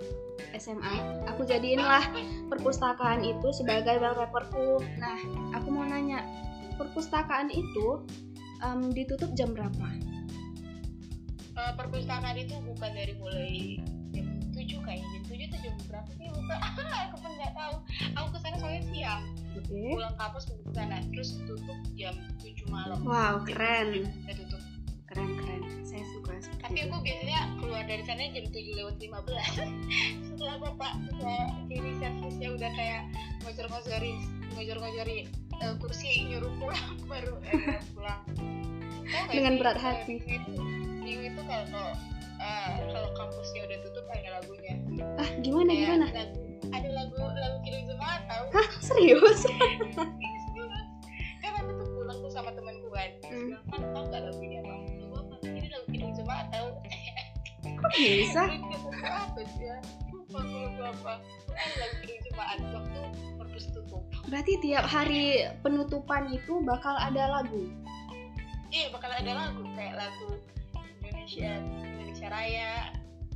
SMA 0.56 0.96
aku 1.27 1.44
jadiin 1.44 1.84
lah 1.84 2.08
perpustakaan 2.48 3.22
itu 3.22 3.51
sebagai 3.51 4.00
wallpaperku 4.00 4.80
nah 4.98 5.20
aku 5.54 5.68
mau 5.68 5.84
nanya 5.84 6.24
perpustakaan 6.77 7.51
itu 7.51 8.06
em, 8.62 8.94
ditutup 8.94 9.34
jam 9.34 9.51
berapa? 9.51 9.88
Eh, 11.58 11.74
perpustakaan 11.74 12.38
itu 12.38 12.54
bukan 12.62 12.92
dari 12.94 13.13
mulai 13.18 13.82
jam 14.13 14.27
7 14.54 14.77
kayaknya. 14.86 15.10
Jam 15.10 15.24
7 15.25 15.54
tuh 15.54 15.60
jam 15.66 15.75
berapa 15.89 16.10
sih? 16.13 16.25
Lupa. 16.30 16.56
Aku 17.10 17.16
pun 17.18 17.32
nggak 17.34 17.54
tahu. 17.58 17.75
Aku 18.13 18.27
ke 18.30 18.38
sana 18.46 18.56
soalnya 18.62 18.84
siang. 18.94 19.24
Oke. 19.58 19.82
Pulang 19.98 20.16
kampus 20.22 20.44
ke 20.46 20.54
sana 20.77 21.01
terus 21.10 21.30
tutup 21.50 21.80
jam 21.98 22.13
7 22.38 22.70
malam. 22.70 23.01
Wow 23.01 23.42
keren. 23.42 24.06
udah 24.06 24.36
tutup 24.38 24.57
keren 25.08 25.32
keren 25.40 25.62
saya 25.88 26.04
suka 26.12 26.32
seperti 26.44 26.62
tapi 26.68 26.80
aku 26.84 26.98
biasanya 27.00 27.40
keluar 27.64 27.84
dari 27.88 28.04
sana 28.04 28.28
jam 28.32 28.46
7 28.52 28.80
lewat 28.84 28.96
15 29.00 29.24
setelah 30.28 30.56
bapak 30.60 30.94
setelah 31.08 31.44
kiri 31.72 31.92
servisnya 31.98 32.50
udah 32.54 32.72
kayak 32.76 33.02
ngojor-ngojorin 33.48 34.18
ngojor-ngojorin 34.58 35.26
eh, 35.62 35.74
kursi 35.82 36.28
nyuruh 36.30 36.52
pulang 36.62 36.94
baru 37.12 37.34
eh, 37.50 37.82
pulang. 37.94 38.22
Tau 39.08 39.24
Dengan 39.32 39.54
sih, 39.56 39.60
berat 39.64 39.78
eh, 39.80 39.84
hati. 39.84 40.16
Minggu 41.00 41.24
itu, 41.32 41.42
kalau 41.48 41.88
eh, 42.44 42.72
kalau 42.92 43.10
kampusnya 43.16 43.62
udah 43.64 43.78
tutup 43.88 44.06
ada 44.12 44.30
lagunya. 44.42 44.76
Ah 45.16 45.30
gimana 45.40 45.72
Kayak 45.72 45.82
gimana? 45.86 46.06
lagu, 46.12 46.38
ada 46.76 46.90
lagu 46.92 47.16
lagu 47.22 47.58
kidung 47.64 47.86
jemaat 47.88 48.22
tau 48.28 48.46
hah 48.52 48.68
serius? 48.84 49.42
Kan 51.42 51.52
aku 51.64 51.72
tuh 51.80 51.88
pulang 51.96 52.18
tuh 52.20 52.32
sama 52.34 52.50
temanku 52.52 52.90
kan. 52.92 53.10
Hmm. 53.30 53.46
bilang 53.54 53.66
kan 53.72 53.82
tau 53.96 54.04
gak 54.12 54.22
lagu 54.28 54.44
tau 56.58 56.70
kok 57.78 57.92
bisa? 57.94 58.44
Ya? 58.98 59.78
Apa? 60.28 61.14
Waktu 62.28 63.02
perpus 63.38 63.66
tutup. 63.72 64.04
Berarti 64.28 64.54
tiap 64.60 64.86
hari 64.90 65.46
penutupan 65.62 66.34
itu 66.34 66.60
bakal 66.66 66.98
ada 66.98 67.40
lagu? 67.40 67.70
Iya 68.74 68.92
bakal 68.92 69.14
ada 69.14 69.32
lagu. 69.32 69.62
Kayak 69.78 70.10
lagu 70.10 70.28
Indonesia 71.06 71.52
Indonesia 71.86 72.28
Raya 72.28 72.74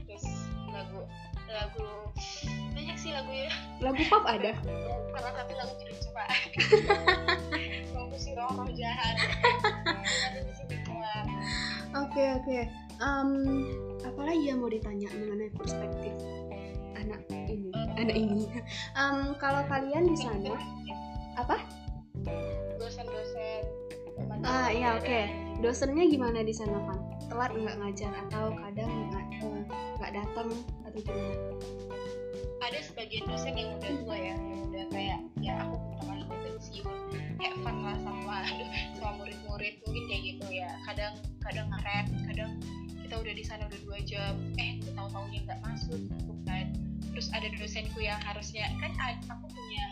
terus 0.04 0.25
lagu 0.72 1.04
lagu 1.51 1.88
banyak 2.72 2.96
sih 2.96 3.12
lagunya 3.12 3.51
lagu 3.84 4.01
pop 4.08 4.24
ada? 4.24 4.56
Salah 5.12 5.32
satu 5.36 5.54
lagu 5.60 5.74
kidung 5.80 6.00
jemaat 6.00 6.40
lagu 7.96 8.16
si 8.16 8.32
roh 8.36 8.51
roh 8.56 8.72
jahat. 8.72 9.16
Ada 10.32 10.40
di 10.44 10.54
sini 10.56 10.75
semua. 10.88 11.16
Oke 12.00 12.24
oke. 12.40 12.60
Em, 13.01 13.29
apalagi 14.05 14.43
yang 14.53 14.62
mau 14.62 14.70
ditanya 14.70 15.10
mengenai 15.17 15.50
perspektif 15.58 16.13
anak 16.93 17.22
ini? 17.34 17.74
Anak 17.98 18.13
ini. 18.13 18.46
Em, 18.93 19.34
kalau 19.41 19.65
kalian 19.65 20.05
di 20.05 20.17
sana 20.17 20.53
apa? 21.34 21.58
dosen-dosen 22.77 23.65
Ah 24.46 24.70
iya 24.70 25.01
oke. 25.01 25.22
Dosennya 25.65 26.05
gimana 26.10 26.46
di 26.46 26.53
sana 26.53 26.77
Pan? 26.86 27.00
Telat 27.29 27.51
nggak 27.53 27.77
ngajar 27.81 28.12
atau 28.29 28.53
kadang 28.53 28.91
nggak 29.10 29.25
eh, 29.41 29.63
nggak 29.98 30.12
datang 30.17 30.50
atau 30.86 31.00
gimana? 31.01 31.36
ada 32.62 32.79
sebagian 32.86 33.25
dosen 33.25 33.58
yang 33.58 33.74
udah 33.74 33.91
tua 34.05 34.17
ya 34.22 34.36
yang 34.38 34.62
udah 34.70 34.86
kayak 34.93 35.20
ya 35.41 35.53
aku 35.65 35.75
pensiun 36.29 36.98
kayak 37.41 37.58
fun 37.65 37.77
lah 37.81 37.98
sama 38.05 38.46
sama 38.96 39.12
murid-murid 39.17 39.81
mungkin 39.81 40.03
kayak 40.05 40.24
gitu 40.29 40.46
ya 40.62 40.70
kadang 40.86 41.13
kadang 41.41 41.67
ngerem 41.74 42.08
kadang 42.29 42.51
kita 43.12 43.27
udah 43.27 43.36
di 43.36 43.44
sana 43.44 43.68
udah 43.68 43.82
dua 43.84 44.00
jam 44.08 44.39
eh 44.56 44.80
tahu 44.96 45.12
tahunya 45.12 45.44
nggak 45.44 45.60
masuk 45.68 46.00
gitu 46.00 46.32
kan. 46.48 46.72
Terus 47.12 47.27
ada 47.36 47.51
dosenku 47.60 48.00
yang 48.00 48.15
harusnya 48.24 48.72
kan 48.80 48.96
aku 49.27 49.51
punya 49.51 49.86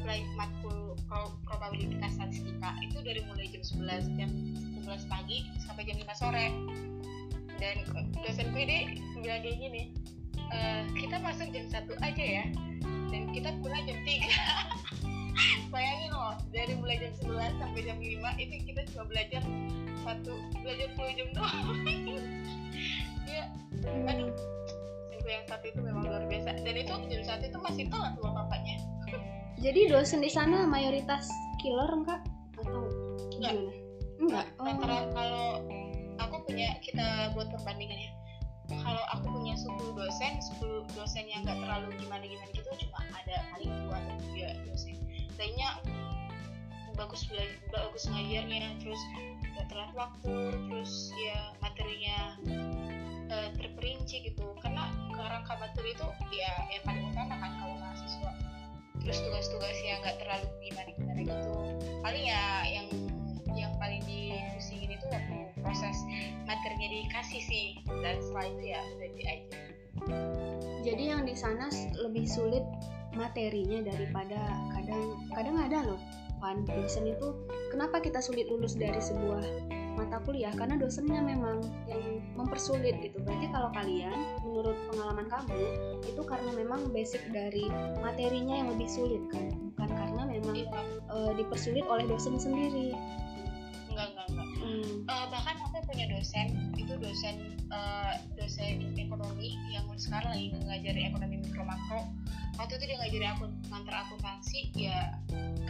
pelajaran 0.00 0.32
matkul 0.32 0.96
pro- 1.04 1.36
probabilitas 1.44 2.16
statistika 2.16 2.72
itu 2.80 3.04
dari 3.04 3.20
mulai 3.28 3.52
jam 3.52 3.60
11 3.60 4.16
jam 4.16 4.32
11 4.80 5.12
pagi 5.12 5.44
sampai 5.60 5.84
jam 5.84 6.00
5 6.00 6.08
sore. 6.16 6.46
Dan 7.60 7.76
dosenku 8.16 8.56
ini 8.56 9.04
bilang 9.20 9.44
kayak 9.44 9.60
gini 9.60 9.92
"Eh, 10.56 10.88
kita 10.96 11.20
masuk 11.20 11.52
jam 11.52 11.68
satu 11.68 11.92
aja 12.00 12.24
ya 12.40 12.44
dan 13.12 13.28
kita 13.36 13.52
pulang 13.60 13.84
jam 13.84 14.00
3 14.08 14.24
bayangin 15.72 16.10
loh 16.14 16.34
dari 16.54 16.72
mulai 16.78 16.96
jam 17.00 17.12
11 17.22 17.60
sampai 17.60 17.80
jam 17.82 17.98
5 17.98 18.42
itu 18.42 18.54
kita 18.70 18.80
cuma 18.94 19.04
belajar 19.10 19.42
satu 20.04 20.32
belajar 20.62 20.88
10 20.94 21.18
jam 21.18 21.28
doang 21.34 21.66
ya 23.34 23.44
aduh 24.08 24.30
dosenku 25.24 25.28
yang 25.28 25.44
satu 25.48 25.64
itu 25.72 25.80
memang 25.80 26.04
luar 26.04 26.24
biasa 26.28 26.50
dan 26.60 26.74
itu 26.76 26.92
jam 27.08 27.22
satu 27.24 27.44
itu 27.48 27.58
masih 27.58 27.84
telat 27.88 28.14
loh 28.20 28.32
bapaknya 28.32 28.76
Jadi 29.64 29.88
dosen 29.88 30.20
di 30.20 30.28
sana 30.28 30.68
mayoritas 30.68 31.24
killer 31.64 31.88
enggak 31.88 32.20
atau 32.60 32.84
Nggak. 33.40 33.54
gimana? 33.56 33.72
Enggak. 34.20 34.46
Oh. 34.60 34.66
Rata-rata 34.68 35.08
kalau 35.16 35.46
aku 36.20 36.36
punya 36.44 36.76
kita 36.84 37.32
buat 37.32 37.48
perbandingan 37.48 37.96
ya 37.96 38.10
kalau 38.68 39.04
aku 39.12 39.28
punya 39.28 39.54
10 39.56 39.96
dosen 39.96 40.32
10 40.60 40.96
dosen 40.96 41.24
yang 41.28 41.44
nggak 41.44 41.58
terlalu 41.60 41.88
gimana 42.00 42.24
gimana 42.24 42.50
gitu 42.52 42.70
cuma 42.88 43.04
ada 43.12 43.36
paling 43.52 43.72
dua 43.84 43.96
atau 44.00 44.16
tiga 44.32 44.48
dosen 44.68 44.96
lainnya 45.36 45.80
bagus 46.94 47.26
bela- 47.26 47.60
bagus 47.74 48.06
ngajarnya. 48.06 48.78
Terus 48.82 49.00
nggak 49.54 49.66
telat 49.70 49.92
waktu 49.94 50.34
terus 50.70 51.10
ya 51.18 51.38
materinya 51.58 52.18
eh, 53.30 53.48
terperinci 53.58 54.30
gitu. 54.30 54.54
Karena 54.62 54.90
kerangka 55.14 55.54
materi 55.58 55.94
itu 55.94 56.06
ya 56.34 56.52
yang 56.70 56.84
paling 56.86 57.04
utama 57.10 57.34
kan 57.38 57.52
kalau 57.58 57.76
mahasiswa. 57.78 58.32
Terus 59.04 59.18
tugas-tugasnya 59.20 59.92
nggak 60.00 60.16
terlalu 60.22 60.46
gimana 60.64 60.90
gimana 60.96 61.20
gitu. 61.26 61.52
Paling 62.00 62.24
ya 62.24 62.42
yang 62.68 62.88
yang 63.54 63.72
paling 63.78 64.02
dipusingin 64.02 64.98
itu 64.98 65.06
waktu 65.10 65.36
proses 65.62 65.96
materinya 66.46 66.88
dikasih 66.90 67.42
sih. 67.42 67.66
Dan 67.86 68.18
setelah 68.22 68.46
itu 68.48 68.62
ya 68.74 68.80
udah 68.82 69.10
diajar. 69.14 69.62
Jadi 70.84 71.02
yang 71.08 71.24
di 71.24 71.32
sana 71.32 71.72
lebih 71.96 72.28
sulit 72.28 72.64
materinya 73.14 73.88
daripada 73.88 74.38
kadang 74.74 75.02
kadang 75.32 75.56
ada 75.58 75.78
loh 75.86 76.00
Van 76.42 76.60
dosen 76.68 77.08
itu 77.08 77.32
kenapa 77.72 78.04
kita 78.04 78.20
sulit 78.20 78.50
lulus 78.52 78.76
dari 78.76 79.00
sebuah 79.00 79.74
mata 79.94 80.18
kuliah 80.26 80.50
karena 80.52 80.74
dosennya 80.76 81.22
memang 81.22 81.62
yang 81.86 82.20
mempersulit 82.34 82.98
gitu. 83.00 83.22
Berarti 83.22 83.46
kalau 83.54 83.70
kalian 83.72 84.18
menurut 84.42 84.76
pengalaman 84.90 85.26
kamu 85.30 85.64
itu 86.04 86.22
karena 86.26 86.50
memang 86.52 86.90
basic 86.90 87.22
dari 87.30 87.70
materinya 88.02 88.60
yang 88.60 88.68
lebih 88.74 88.90
sulit 88.90 89.22
kan, 89.30 89.54
bukan 89.72 89.90
karena 89.94 90.22
memang 90.28 90.56
eh, 91.08 91.32
dipersulit 91.38 91.86
oleh 91.86 92.04
dosen 92.10 92.36
sendiri. 92.36 92.92
Hmm. 94.74 95.06
Eh, 95.06 95.26
bahkan 95.30 95.56
aku 95.62 95.78
punya 95.86 96.10
dosen 96.10 96.74
itu 96.74 96.92
dosen 96.98 97.54
eh, 97.70 98.12
dosen 98.34 98.90
ekonomi 98.98 99.54
yang 99.70 99.86
sekarang 99.94 100.34
lagi 100.34 100.50
ngajari 100.50 101.00
ekonomi 101.14 101.36
mikro 101.38 101.62
makro 101.62 102.10
waktu 102.58 102.78
itu 102.78 102.84
dia 102.90 102.96
ngajari 103.02 103.26
akun 103.30 103.50
ngantar 103.70 103.94
akuntansi 104.06 104.74
ya 104.74 105.14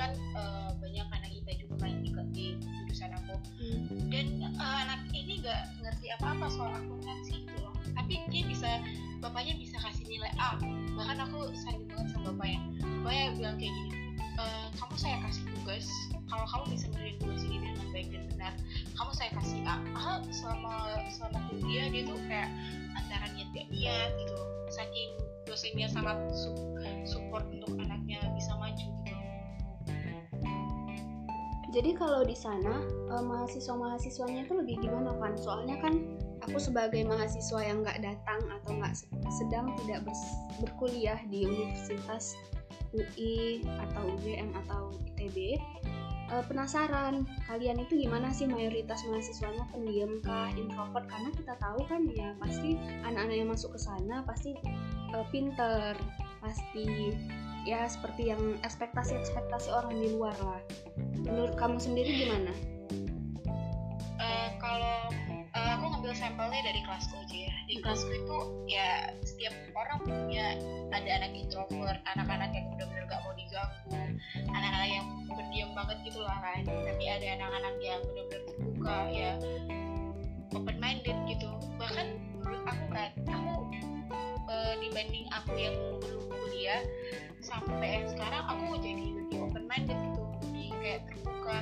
kan 0.01 0.17
eh, 0.17 0.71
banyak 0.81 1.07
anak 1.13 1.31
IPA 1.37 1.53
juga 1.69 1.75
kan 1.85 1.93
di, 2.01 2.11
di 2.33 2.47
jurusan 2.61 3.13
aku. 3.13 3.35
Hmm. 3.61 4.09
dan 4.09 4.27
eh, 4.41 4.77
anak 4.89 5.01
ini 5.13 5.45
nggak 5.45 5.63
ngerti 5.85 6.07
apa-apa 6.17 6.47
soal 6.49 6.73
akuntansi 6.73 7.45
loh. 7.61 7.77
Tapi 7.95 8.25
dia 8.33 8.43
bisa 8.49 8.81
bapaknya 9.21 9.55
bisa 9.61 9.77
kasih 9.79 10.09
nilai 10.09 10.33
A. 10.41 10.57
Bahkan 10.97 11.19
aku 11.31 11.53
sayang 11.63 11.85
banget 11.87 12.07
sama 12.17 12.33
bapaknya. 12.33 12.61
Bapaknya 13.05 13.25
bilang 13.37 13.57
kayak 13.61 13.75
gini 13.77 13.91
"Eh, 14.35 14.67
kamu 14.75 14.95
saya 14.99 15.17
kasih 15.23 15.47
tugas 15.47 15.87
kalau 16.27 16.47
kamu 16.51 16.65
bisa 16.75 16.87
ngerjain 16.91 17.17
tugas 17.23 17.43
ini 17.47 17.57
dengan 17.63 17.87
baik 17.95 18.09
dan 18.11 18.23
benar 18.27 18.34
kamu 18.97 19.13
saya 19.15 19.31
kasih 19.37 19.61
A 19.65 19.81
ah 19.97 20.19
selama 20.29 20.73
selama 21.09 21.39
kuliah 21.49 21.89
dia 21.89 22.03
tuh 22.05 22.19
kayak 22.29 22.51
antara 22.97 23.27
niat 23.33 23.49
gak 23.55 23.69
niat 23.71 24.11
gitu. 24.19 24.37
Saking 24.73 25.11
dosennya 25.45 25.87
sangat 25.93 26.19
su- 26.33 26.77
support 27.05 27.45
untuk 27.53 27.77
anaknya 27.77 28.21
bisa 28.35 28.53
maju 28.57 28.89
gitu. 29.05 29.25
Jadi 31.75 31.91
kalau 31.99 32.23
di 32.23 32.39
sana 32.39 32.87
eh, 33.11 33.23
mahasiswa-mahasiswanya 33.23 34.47
itu 34.47 34.55
lebih 34.55 34.79
gimana 34.79 35.11
Van? 35.19 35.35
Soalnya 35.35 35.83
kan 35.83 35.95
aku 36.47 36.61
sebagai 36.61 37.03
mahasiswa 37.03 37.61
yang 37.67 37.83
nggak 37.83 37.99
datang 37.99 38.41
atau 38.61 38.79
nggak 38.79 38.95
se- 38.95 39.11
sedang 39.43 39.75
tidak 39.83 40.07
berkuliah 40.63 41.19
di 41.27 41.43
universitas 41.49 42.39
UI 42.95 43.67
atau 43.67 44.07
UGM 44.07 44.55
atau 44.65 44.95
ITB, 45.19 45.59
uh, 46.33 46.45
penasaran 46.47 47.29
kalian 47.49 47.83
itu 47.83 48.07
gimana 48.07 48.33
sih 48.33 48.49
mayoritas 48.49 49.03
mahasiswanya? 49.09 49.65
Pendiam 49.73 50.21
kah 50.25 50.49
introvert? 50.55 51.05
Karena 51.09 51.31
kita 51.35 51.55
tahu 51.61 51.81
kan 51.89 52.07
ya 52.13 52.33
pasti 52.41 52.79
anak-anak 53.05 53.37
yang 53.37 53.51
masuk 53.51 53.77
ke 53.77 53.81
sana 53.81 54.25
pasti 54.25 54.57
uh, 55.13 55.27
pinter 55.29 55.97
pasti 56.45 57.17
ya 57.65 57.89
seperti 57.89 58.29
yang 58.29 58.61
ekspektasi-ekspektasi 58.61 59.73
orang 59.73 59.97
di 59.97 60.13
luar 60.13 60.37
lah. 60.45 60.61
Menurut 61.25 61.57
kamu 61.57 61.81
sendiri 61.81 62.29
gimana? 62.29 62.53
Uh, 64.21 64.49
kalau 64.61 65.09
uh, 65.57 65.71
aku 65.81 65.87
ngambil 66.05 66.21
sampelnya 66.21 66.61
dari 66.69 66.81
kelasku 66.85 67.17
aja 67.17 67.37
ya. 67.49 67.55
Di 67.65 67.75
kelasku 67.81 68.13
itu 68.13 68.39
ya 68.69 68.89
setiap 69.25 69.57
orang 69.73 70.05
punya 70.05 70.61
ada 70.93 71.11
anak 71.17 71.33
introvert 71.33 71.97
anak-anak 72.05 72.53
yang 72.53 72.69
benar-benar 72.77 73.09
gak 73.09 73.21
mau 73.25 73.33
diganggu 73.33 73.97
anak-anak 74.53 74.91
yang 74.93 75.07
berdiam 75.33 75.71
banget 75.73 75.97
gitu 76.05 76.21
lah 76.21 76.37
kan. 76.45 76.61
Tapi 76.69 77.05
ada 77.09 77.27
anak-anak 77.41 77.75
yang 77.81 78.01
benar-benar 78.05 78.43
terbuka 78.53 78.97
ya 79.09 79.31
open 80.53 80.77
minded 80.77 81.17
gitu. 81.25 81.49
Bahkan 81.81 82.07
menurut 82.37 82.63
aku 82.69 82.85
kan 82.93 83.11
aku 83.25 83.53
uh, 84.53 84.75
dibanding 84.85 85.25
aku 85.33 85.57
yang 85.57 85.77
belum 86.05 86.25
kuliah 86.29 86.85
sampai 87.41 88.05
sekarang 88.13 88.45
aku 88.45 88.77
jadi 88.77 89.25
lebih 89.25 89.41
open 89.41 89.65
minded 89.65 89.97
gitu 89.97 90.25
kayak 90.85 91.01
terbuka. 91.09 91.59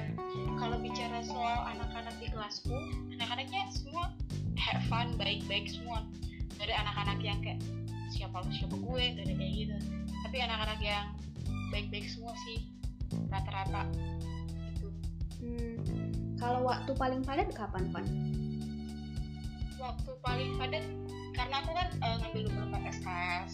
Kalau 0.58 0.76
bicara 0.82 1.22
soal 1.22 1.58
anak-anak 1.78 2.14
di 2.18 2.26
kelasku 2.26 2.74
anak-anaknya 3.14 3.70
semua 3.70 4.10
fun 4.92 5.16
baik-baik 5.16 5.72
semua. 5.72 6.04
Dari 6.60 6.76
anak-anak 6.76 7.24
yang 7.24 7.40
kayak 7.40 7.64
siapa 8.12 8.44
siapa 8.52 8.76
gue? 8.76 9.02
Gak 9.16 9.24
ada 9.24 9.34
kayak 9.40 9.52
gitu. 9.56 9.76
Tapi 10.28 10.36
anak-anak 10.44 10.80
yang 10.84 11.06
baik-baik 11.72 12.04
semua 12.12 12.36
sih 12.44 12.68
rata-rata. 13.32 13.88
Gitu. 14.76 14.88
Hmm, 15.40 15.80
kalau 16.36 16.68
waktu 16.68 16.92
paling 16.92 17.24
padat 17.24 17.48
kapan 17.56 17.88
Pan? 17.88 18.04
waktu 19.82 20.10
paling 20.22 20.50
padat 20.62 20.84
karena 21.34 21.58
aku 21.58 21.70
kan 21.74 21.88
uh, 22.06 22.16
ngambil 22.22 22.46
24 22.70 23.02
SKS 23.02 23.52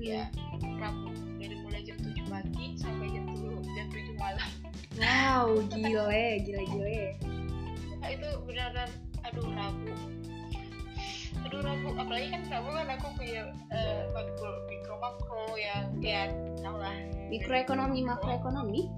ya 0.00 0.24
Rabu 0.80 1.12
dari 1.36 1.56
mulai 1.60 1.84
jam 1.84 2.00
7 2.00 2.32
pagi 2.32 2.66
sampai 2.80 3.12
jam 3.12 3.28
7 3.28 3.76
jam 3.76 3.86
7 3.92 4.16
malam. 4.16 4.50
Wow 4.96 5.60
gile 5.76 6.40
gile 6.48 6.64
gile. 6.64 7.04
Nah, 8.00 8.08
itu 8.08 8.28
benar-benar 8.48 8.88
aduh 9.28 9.48
Rabu 9.52 9.92
aduh 11.46 11.62
Rabu 11.62 11.94
apalagi 11.94 12.26
kan 12.34 12.42
Rabu 12.50 12.74
kan 12.74 12.90
aku 12.90 13.06
punya 13.14 13.54
uh, 13.70 14.02
makro 14.10 14.50
mikro 14.66 14.94
makro 14.98 15.54
yang 15.54 15.86
ya 16.02 16.26
tau 16.58 16.74
lah 16.74 16.98
mikroekonomi 17.30 18.02
makroekonomi? 18.02 18.90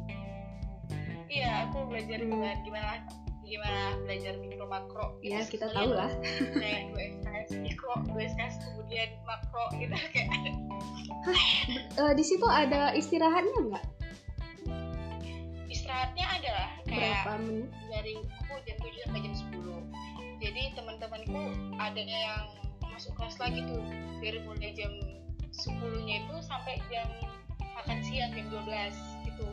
Iya 1.29 1.69
aku 1.69 1.93
belajar 1.93 2.25
hmm. 2.25 2.33
dengan 2.33 2.57
gimana 2.65 3.05
gimana 3.45 3.83
belajar 4.09 4.33
mikro 4.41 4.65
makro 4.65 5.21
ya 5.21 5.45
kita 5.45 5.69
tahu 5.77 5.93
lah 5.93 6.09
kayak 6.57 6.89
gue 6.97 7.05
SKS 7.21 7.51
mikro 7.61 7.93
gue 8.17 8.25
SKS 8.25 8.57
kemudian 8.65 9.09
makro 9.29 9.65
gitu 9.77 9.93
kayak 10.17 10.33
Hah, 11.29 11.45
uh, 12.01 12.13
di 12.17 12.25
situ 12.25 12.49
ada 12.49 12.97
istirahatnya 12.97 13.61
nggak? 13.69 13.85
Istirahatnya 15.69 16.25
ada 16.25 16.51
lah 16.57 16.71
kayak 16.89 17.13
berapa 17.29 17.33
menit? 17.45 17.69
dari 17.93 18.15
aku 18.41 18.55
jam 18.65 18.77
7 18.81 19.05
sampai 19.05 19.21
jam 19.21 19.35
10 19.37 19.69
jadi 20.39 20.63
teman-temanku 20.79 21.43
ada 21.83 22.03
yang 22.03 22.47
masuk 22.87 23.15
kelas 23.19 23.39
lagi 23.43 23.63
tuh 23.67 23.83
dari 24.23 24.39
mulai 24.47 24.71
jam 24.75 24.93
10 25.51 26.07
nya 26.07 26.23
itu 26.23 26.35
sampai 26.43 26.79
jam 26.91 27.07
makan 27.75 27.99
siang 28.03 28.31
jam 28.35 28.47
12 28.51 29.31
itu 29.31 29.47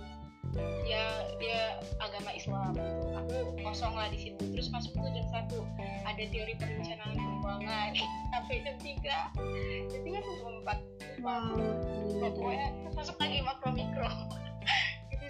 ya 0.88 1.04
dia 1.42 1.82
agama 2.00 2.32
Islam 2.32 2.72
gitu. 2.78 3.12
aku 3.12 3.38
kosong 3.60 3.92
lah 3.92 4.08
di 4.08 4.30
situ. 4.30 4.40
Terus 4.56 4.72
masuk 4.72 4.96
tuh 4.96 5.12
jam 5.12 5.28
satu. 5.28 5.60
Ada 6.08 6.32
teori 6.32 6.54
perencanaan 6.56 7.18
keuangan 7.18 7.92
sampai 8.32 8.64
jam 8.64 8.78
tiga. 8.80 9.20
Jam 9.92 10.02
tiga 10.06 10.20
jam 10.24 10.64
empat. 10.64 10.80
Wow. 11.26 11.58
pokoknya 12.22 12.70
terus 12.86 12.94
masuk 13.02 13.18
lagi 13.18 13.42
makro 13.42 13.74
mikro 13.74 14.06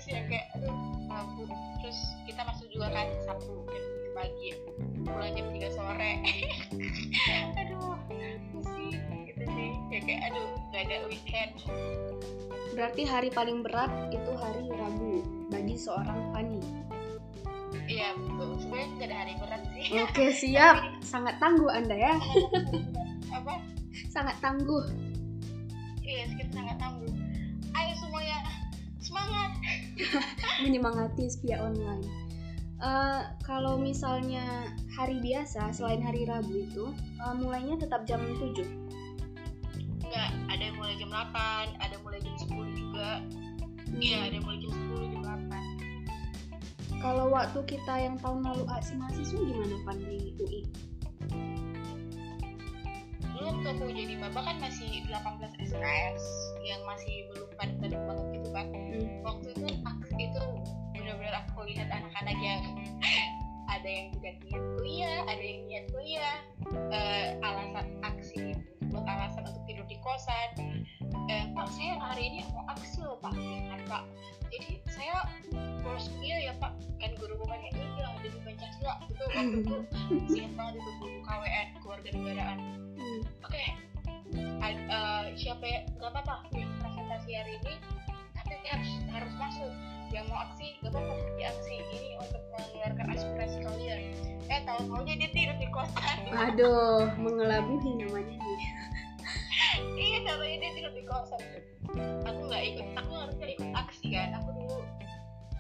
sih 0.05 0.13
ya 0.13 0.21
kayak 0.29 0.45
aduh 0.53 0.77
aku 1.09 1.49
terus 1.81 1.99
kita 2.29 2.41
masuk 2.45 2.67
juga 2.69 2.93
kan 2.93 3.07
sabtu 3.25 3.65
jam 3.65 3.81
tujuh 3.81 4.11
pagi 4.13 4.49
pulang 5.01 5.33
jam 5.33 5.45
tiga 5.49 5.69
sore 5.73 6.11
aduh 7.59 7.97
pusing 8.53 9.01
gitu 9.33 9.43
sih 9.49 9.71
ya 9.89 9.99
kayak 10.05 10.21
aduh 10.29 10.47
gak 10.69 10.81
ada 10.85 10.97
weekend 11.09 11.53
Berarti 12.75 13.07
hari 13.07 13.31
paling 13.31 13.63
berat 13.63 13.87
itu 14.11 14.31
hari 14.35 14.67
Rabu 14.67 15.23
bagi 15.47 15.79
seorang 15.79 16.35
Fani. 16.35 16.59
Iya, 17.87 18.11
betul. 18.19 18.59
Sebenarnya 18.59 18.87
tidak 18.91 19.07
ada 19.07 19.15
hari 19.15 19.33
berat 19.39 19.61
sih. 19.71 19.85
Oke, 20.03 20.25
siap. 20.43 20.77
Sangat 20.99 21.39
tangguh 21.39 21.71
Anda 21.71 21.95
ya. 21.95 22.13
Apa? 23.31 23.63
Sangat 24.11 24.35
tangguh. 24.43 24.83
Iya, 26.03 26.35
kita 26.35 26.51
sangat 26.51 26.75
tangguh. 26.83 27.14
Semangat. 29.15 29.51
Menyemangati 30.67 31.31
setia 31.31 31.63
online. 31.63 32.03
Uh, 32.83 33.23
kalau 33.47 33.79
misalnya 33.79 34.67
hari 34.91 35.23
biasa 35.23 35.71
selain 35.71 36.03
hari 36.03 36.27
Rabu 36.27 36.67
itu 36.67 36.91
uh, 37.23 37.31
mulainya 37.31 37.79
tetap 37.79 38.03
jam 38.03 38.19
7 38.19 38.67
enggak 40.03 40.29
ada 40.51 40.59
yang 40.59 40.75
mulai 40.75 40.95
jam 40.99 41.07
8 41.07 41.79
ada 41.79 41.95
mulai 42.03 42.19
jam 42.19 42.35
10 42.35 42.51
juga 42.75 43.23
iya 43.95 44.19
hmm. 44.19 44.25
ada 44.27 44.33
yang 44.35 44.43
mulai 44.43 44.59
jam 44.59 44.71
10 44.75 45.07
jam 45.07 45.21
8 46.99 46.99
kalau 46.99 47.25
waktu 47.31 47.59
kita 47.63 47.93
yang 47.95 48.15
tahun 48.19 48.43
lalu 48.43 48.63
aksi 48.67 48.93
mahasiswa 48.99 49.39
gimana 49.39 49.77
Pan 49.87 49.97
di 49.99 50.35
UI? 50.35 50.61
Dulu 53.35 53.51
waktu 53.51 53.67
aku 53.67 53.85
jadi 53.91 54.15
maba 54.15 54.39
kan 54.47 54.55
masih 54.63 55.03
18 55.11 55.59
SKS 55.59 56.23
yang 56.63 56.79
masih 56.87 57.27
belum 57.35 57.49
padat-padat 57.59 58.01
banget 58.07 58.25
gitu 58.31 58.49
kan. 58.55 58.65
Hmm. 58.71 59.11
waktu 59.27 59.47
itu 59.51 59.67
itu 60.15 60.41
benar-benar 60.95 61.43
aku 61.43 61.67
lihat 61.67 61.91
anak-anak 61.91 62.37
yang 62.39 62.63
ada 63.75 63.87
yang 63.91 64.07
juga 64.15 64.29
niat 64.39 64.63
kuliah 64.79 65.19
ada 65.27 65.43
yang 65.43 65.59
niat 65.67 65.85
kuliah 65.91 66.35
uh, 66.95 67.27
alasan 67.43 67.87
aksi 68.07 68.55
buat 68.87 69.03
alasan 69.03 69.43
untuk 69.43 69.63
tidur 69.67 69.85
di 69.91 69.99
kosan 69.99 70.49
eh, 71.29 71.43
pak 71.53 71.67
saya 71.73 71.97
hari 71.97 72.23
ini 72.29 72.39
mau 72.53 72.63
aksi 72.69 73.01
loh 73.01 73.17
pak 73.21 73.33
kan 73.35 73.81
pak. 73.89 74.03
Jadi 74.53 74.79
saya 74.93 75.25
bolos 75.81 76.07
kuliah 76.15 76.51
ya 76.51 76.53
pak. 76.61 76.71
Kan 77.01 77.11
guru 77.17 77.35
ini 77.45 77.85
bilang 77.97 78.15
jadi 78.21 78.37
pancasila 78.45 78.93
itu 79.09 79.23
waktu 79.33 79.57
itu. 79.61 79.77
Siap 80.33 80.51
banget 80.57 80.73
itu 80.81 80.91
guru 81.01 81.17
KWN 81.25 81.67
keluarga 81.81 82.09
negaraan. 82.13 82.59
Oke. 83.45 83.53
Okay. 83.53 83.67
uh, 84.89 85.23
siapa 85.37 85.63
ya? 85.65 85.79
Nggak 85.97 86.11
apa-apa 86.13 86.35
yang 86.53 86.71
presentasi 86.81 87.31
hari 87.33 87.53
ini 87.61 87.73
tapi 88.35 88.53
harus 88.69 88.91
harus 89.09 89.33
masuk. 89.37 89.73
Yang 90.13 90.25
mau 90.31 90.39
aksi 90.47 90.67
gak 90.79 90.91
apa-apa 90.95 91.13
pergi 91.17 91.43
aksi. 91.49 91.75
Ini 91.91 92.09
untuk 92.21 92.41
mengeluarkan 92.53 93.05
aspirasi 93.11 93.57
kalian. 93.65 94.01
Eh 94.47 94.61
tahu 94.63 94.79
taunya 94.85 95.13
dia 95.17 95.29
tidur 95.33 95.57
di 95.57 95.67
kosan 95.73 96.17
aduh 96.35 97.09
mengelabuhi 97.17 97.91
namanya 97.97 98.35
nih 98.37 98.59
iya 99.99 100.17
contohnya 100.23 100.57
dia 100.61 100.71
tidur 100.75 100.93
di 100.95 101.03
kosan 101.03 101.41
aku 102.25 102.39
nggak 102.49 102.63
ikut 102.75 102.87
aku 102.97 103.11
harusnya 103.15 103.47
ikut 103.55 103.69
aksi 103.71 104.07
kan. 104.11 104.29
Aku 104.41 104.49
dulu 104.53 104.77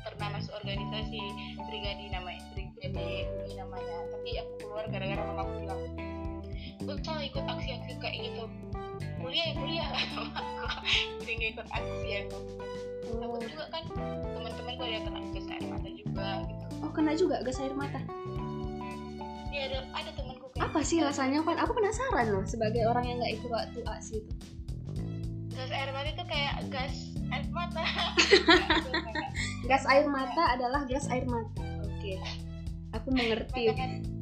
pernah 0.05 0.27
masuk 0.37 0.53
organisasi 0.61 1.21
brigadi 1.65 2.05
namanya 2.13 2.41
brigadi 2.53 3.25
ini 3.47 3.53
namanya. 3.57 3.95
Tapi 4.11 4.29
aku 4.41 4.51
keluar 4.61 4.85
gara-gara 4.89 5.21
mama 5.21 5.41
aku 5.45 5.53
bilang 5.63 5.81
kalau 7.01 7.21
ikut 7.23 7.45
aksi-aksi 7.45 7.93
kayak 8.01 8.15
gitu. 8.29 8.43
Kuliah 9.21 9.45
ya 9.49 9.53
kuliah. 9.57 9.89
Jadi 11.23 11.31
nggak 11.39 11.51
ikut 11.57 11.67
aksi 11.71 12.07
ya. 12.07 12.21
Aku 13.05 13.35
juga 13.47 13.65
kan 13.69 13.83
teman-teman 14.33 14.73
gue 14.75 14.87
yang 14.89 15.03
kena 15.07 15.19
gas 15.33 15.47
air 15.49 15.65
mata 15.65 15.89
juga 15.89 16.27
gitu. 16.45 16.65
Oh 16.83 16.91
kena 16.91 17.11
juga 17.15 17.35
gas 17.41 17.59
air 17.61 17.73
mata? 17.73 18.01
Iya 19.55 19.61
ada 19.71 19.79
ada 19.95 20.09
temanku 20.19 20.44
apa 20.55 20.79
sih 20.87 21.03
rasanya 21.03 21.43
kan 21.43 21.59
aku 21.59 21.75
penasaran 21.75 22.31
loh 22.31 22.47
sebagai 22.47 22.87
orang 22.87 23.03
yang 23.03 23.19
nggak 23.19 23.33
ikut 23.43 23.51
waktu 23.51 23.79
aksi 23.83 24.23
itu. 24.23 24.31
Gas 25.51 25.71
air 25.71 25.91
mata 25.91 26.07
itu 26.07 26.23
kayak 26.31 26.53
gas 26.71 26.95
air 27.27 27.47
mata. 27.51 27.83
Gas 29.69 29.83
air 29.91 30.07
mata 30.07 30.43
adalah 30.55 30.87
gas 30.87 31.11
air 31.11 31.27
mata. 31.27 31.59
Oke. 31.83 32.15
Okay. 32.15 32.17
aku 32.95 33.11
mengerti. 33.11 33.67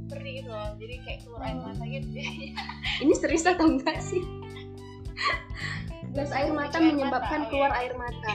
Perih 0.09 0.41
gitu 0.41 0.49
loh 0.49 0.73
jadi 0.81 0.95
kayak 1.05 1.19
keluar 1.21 1.41
air 1.45 1.57
mata 1.61 1.83
gitu. 1.85 2.09
Ini 3.05 3.13
serius 3.13 3.45
atau 3.45 3.69
enggak 3.69 4.01
sih? 4.01 4.25
Gas 6.17 6.33
air 6.33 6.49
mata 6.49 6.81
menyebabkan 6.81 7.45
keluar 7.53 7.69
air 7.77 7.93
mata. 7.93 8.33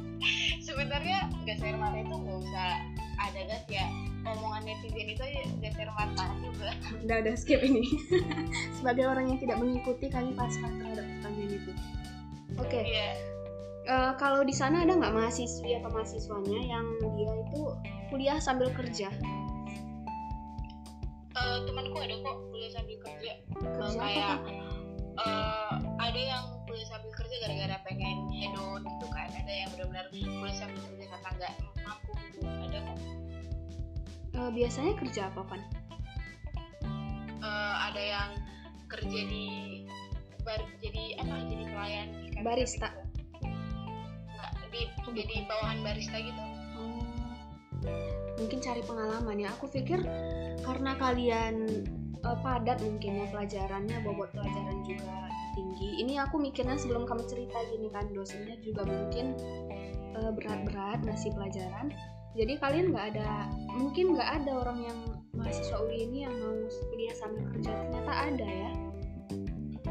Sebenarnya 0.66 1.28
gas 1.44 1.60
air 1.60 1.76
mata 1.76 2.00
itu 2.00 2.16
nggak 2.16 2.36
usah 2.48 2.95
ada 3.26 3.40
gas 3.50 3.64
ya 3.66 3.86
omongan 4.26 4.62
netizen 4.66 5.06
itu 5.10 5.24
gas 5.62 5.74
air 5.78 5.90
mata 5.94 6.24
juga 6.42 6.70
udah 7.02 7.16
udah 7.26 7.34
skip 7.38 7.60
ini 7.62 7.86
sebagai 8.78 9.06
orang 9.06 9.30
yang 9.34 9.38
tidak 9.42 9.58
mengikuti 9.58 10.06
kami 10.10 10.34
pasrah 10.34 10.70
terhadap 10.78 11.06
pertanyaan 11.18 11.50
itu 11.58 11.72
oke 12.58 12.66
okay. 12.66 12.82
Iya. 12.86 12.98
yeah. 12.98 13.12
uh, 13.90 14.12
kalau 14.18 14.42
di 14.42 14.54
sana 14.54 14.82
ada 14.82 14.94
nggak 14.94 15.14
mahasiswi 15.14 15.78
atau 15.78 15.90
mahasiswanya 15.90 16.60
yang 16.62 16.86
dia 17.14 17.32
itu 17.34 17.62
kuliah 18.10 18.38
sambil 18.38 18.70
kerja 18.74 19.10
uh, 21.36 21.58
temanku 21.66 21.96
ada 22.00 22.14
kok 22.18 22.36
kuliah 22.50 22.70
sambil 22.72 22.96
kerja, 23.02 23.32
kerja 23.54 23.86
uh, 23.86 23.94
kayak 23.98 24.36
uh, 25.20 25.74
ada 26.00 26.20
yang 26.20 26.55
kerja 27.26 27.36
gara-gara 27.42 27.76
pengen 27.82 28.30
hedon 28.30 28.80
gitu 28.86 29.06
kan. 29.10 29.28
Ada 29.34 29.52
yang 29.52 29.68
benar-benar 29.74 30.06
kuliah 30.14 30.54
sambil 30.54 30.80
kerja 30.86 31.04
karena 31.10 31.30
nggak 31.34 31.54
mampu 31.82 32.10
gitu. 32.30 32.38
Ada 32.46 32.78
kok 32.78 32.98
uh, 34.36 34.50
biasanya 34.52 34.92
kerja 35.00 35.20
apa 35.32 35.42
kan 35.48 35.60
uh, 37.40 37.74
ada 37.90 38.02
yang 38.02 38.30
kerja 38.86 39.20
di 39.26 39.46
bar 40.46 40.62
jadi 40.78 41.18
apa 41.18 41.34
jadi 41.50 41.64
pelayan 41.74 42.08
di 42.30 42.38
barista. 42.44 42.88
Gitu. 42.94 43.50
nggak 44.30 44.52
di 44.70 44.82
jadi 45.16 45.34
bawahan 45.48 45.78
barista 45.82 46.16
gitu. 46.22 46.42
Oh. 46.76 47.02
mungkin 48.38 48.58
cari 48.62 48.82
pengalaman 48.84 49.36
ya. 49.42 49.48
Aku 49.58 49.66
pikir 49.66 50.04
karena 50.62 50.92
kalian 51.00 51.86
uh, 52.24 52.38
padat 52.40 52.80
mungkin 52.80 53.20
ya 53.20 53.26
pelajarannya 53.28 53.96
bobot 54.06 54.30
pelajaran 54.32 54.78
juga 54.86 55.28
tinggi. 55.52 56.00
Ini 56.04 56.22
aku 56.24 56.40
mikirnya 56.40 56.76
sebelum 56.80 57.04
kamu 57.04 57.24
cerita 57.28 57.58
gini 57.72 57.88
kan 57.92 58.08
dosennya 58.12 58.56
juga 58.62 58.86
mungkin 58.88 59.36
uh, 60.16 60.30
berat-berat 60.32 61.04
ngasih 61.04 61.34
pelajaran. 61.36 61.92
Jadi 62.36 62.52
kalian 62.60 62.92
nggak 62.92 63.16
ada 63.16 63.48
mungkin 63.72 64.16
nggak 64.16 64.30
ada 64.42 64.52
orang 64.60 64.78
yang 64.84 64.98
mahasiswa 65.36 65.76
UI 65.80 66.04
ini 66.08 66.28
yang 66.28 66.34
mau 66.40 66.56
kuliah 66.92 67.16
sambil 67.16 67.44
kerja. 67.52 67.72
Ternyata 67.72 68.12
ada 68.12 68.48
ya. 68.48 68.70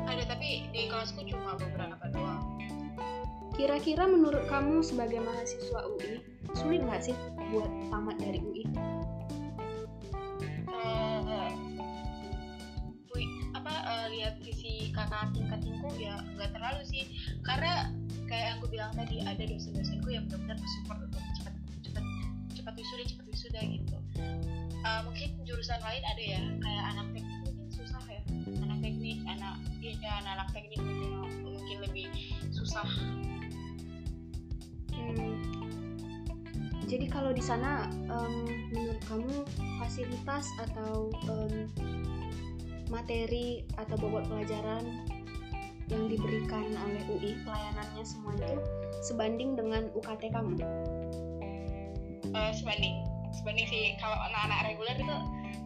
Ada 0.05 0.23
tapi 0.29 0.69
di 0.69 0.85
kelasku 0.89 1.25
cuma 1.25 1.57
beberapa 1.57 2.05
doang. 2.13 2.45
Kira-kira 3.55 4.05
menurut 4.05 4.45
kamu 4.51 4.83
sebagai 4.83 5.23
mahasiswa 5.23 5.79
UI 5.97 6.21
sulit 6.53 6.85
nggak 6.85 7.01
sih 7.01 7.15
buat 7.49 7.71
tamat 7.89 8.19
dari 8.21 8.39
UI 8.43 8.63
visi 15.31 15.41
kakak 15.45 15.59
tingkatku 15.63 15.89
ya 16.01 16.15
nggak 16.35 16.51
terlalu 16.53 16.81
sih. 16.85 17.03
Karena 17.41 17.89
kayak 18.25 18.45
yang 18.45 18.57
aku 18.59 18.67
bilang 18.69 18.91
tadi 18.93 19.21
ada 19.21 19.43
dosen-dosenku 19.45 20.09
yang 20.09 20.25
benar-benar 20.29 20.57
support 20.81 20.99
untuk 21.05 21.21
cepat 21.39 21.53
cepat 21.85 22.03
cepat 22.53 22.73
wisuda 22.77 23.03
cepat 23.05 23.25
wisuda 23.29 23.61
gitu. 23.63 23.97
Uh, 24.85 25.01
mungkin 25.09 25.29
jurusan 25.45 25.81
lain 25.81 26.03
ada 26.05 26.23
ya 26.23 26.41
kayak 26.61 26.83
anak 26.93 27.07
teknik 27.13 27.39
mungkin 27.45 27.67
susah 27.73 28.03
ya. 28.05 28.21
Anak 28.61 28.79
teknik 28.81 29.17
anak 29.25 29.55
ya 29.81 30.11
anak-anak 30.21 30.49
teknik 30.53 30.81
mungkin 31.41 31.77
lebih 31.81 32.07
susah. 32.53 32.87
Hmm. 34.95 35.37
jadi 36.89 37.05
kalau 37.13 37.29
di 37.29 37.43
sana 37.43 37.85
um, 38.09 38.49
menurut 38.73 38.97
kamu 39.05 39.45
fasilitas 39.77 40.49
atau 40.57 41.13
um, 41.29 41.69
materi 42.89 43.65
atau 43.77 43.95
bobot 43.97 44.25
pelajaran 44.29 44.81
yang 45.85 46.09
diberikan 46.09 46.65
oleh 46.73 47.03
UI 47.05 47.37
pelayanannya 47.45 48.01
semua 48.01 48.33
itu 48.33 48.57
sebanding 49.05 49.53
dengan 49.53 49.89
UKT 49.93 50.33
kamu? 50.33 50.57
Uh, 52.33 52.51
sebanding, 52.57 53.05
sebanding 53.29 53.65
sih. 53.69 53.93
Kalau 54.01 54.17
anak-anak 54.17 54.73
reguler 54.73 54.97
itu 54.97 55.17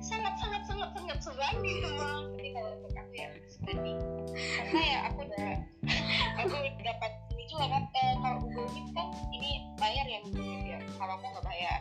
sangat 0.04 0.36
sangat 0.40 0.64
sangat 0.68 0.90
sangat 0.96 1.20
sebanding 1.24 1.78
sama 1.84 2.24
tapi 2.36 2.48
kalau 2.52 2.72
untuk 2.76 2.94
aku 3.00 3.14
ya 3.16 3.30
sebanding. 3.48 3.98
Karena 4.36 4.82
ya 4.84 5.00
aku 5.08 5.20
udah 5.24 5.50
aku 6.44 6.56
dapat 6.84 7.12
ini 7.36 7.44
juga 7.48 7.66
kan. 7.72 7.84
Eh, 7.88 8.14
kalau 8.20 8.38
Meet 8.48 8.88
kan 8.92 9.08
ini 9.32 9.52
bayar 9.80 10.06
ya 10.06 10.20
Meet 10.28 10.64
ya. 10.68 10.80
Kalau 11.00 11.14
aku 11.16 11.26
nggak 11.32 11.46
bayar 11.48 11.80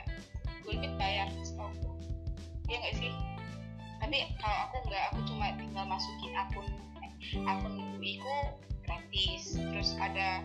Meet 0.63 0.95
bayar 0.95 1.27
setahu 1.43 1.75
ya 2.71 2.77
nggak 2.79 2.97
sih? 3.03 3.13
Tapi 3.99 4.19
kalau 4.39 4.59
aku 4.71 4.77
nggak 4.87 5.05
aku 5.11 5.21
cuma 5.27 5.47
tinggal 5.59 5.85
masukin 5.91 6.33
akun 6.39 6.67
akun 7.35 7.75
UI 7.99 8.21
ku 8.21 8.37
gratis. 8.87 9.57
Terus 9.59 9.91
ada 9.99 10.43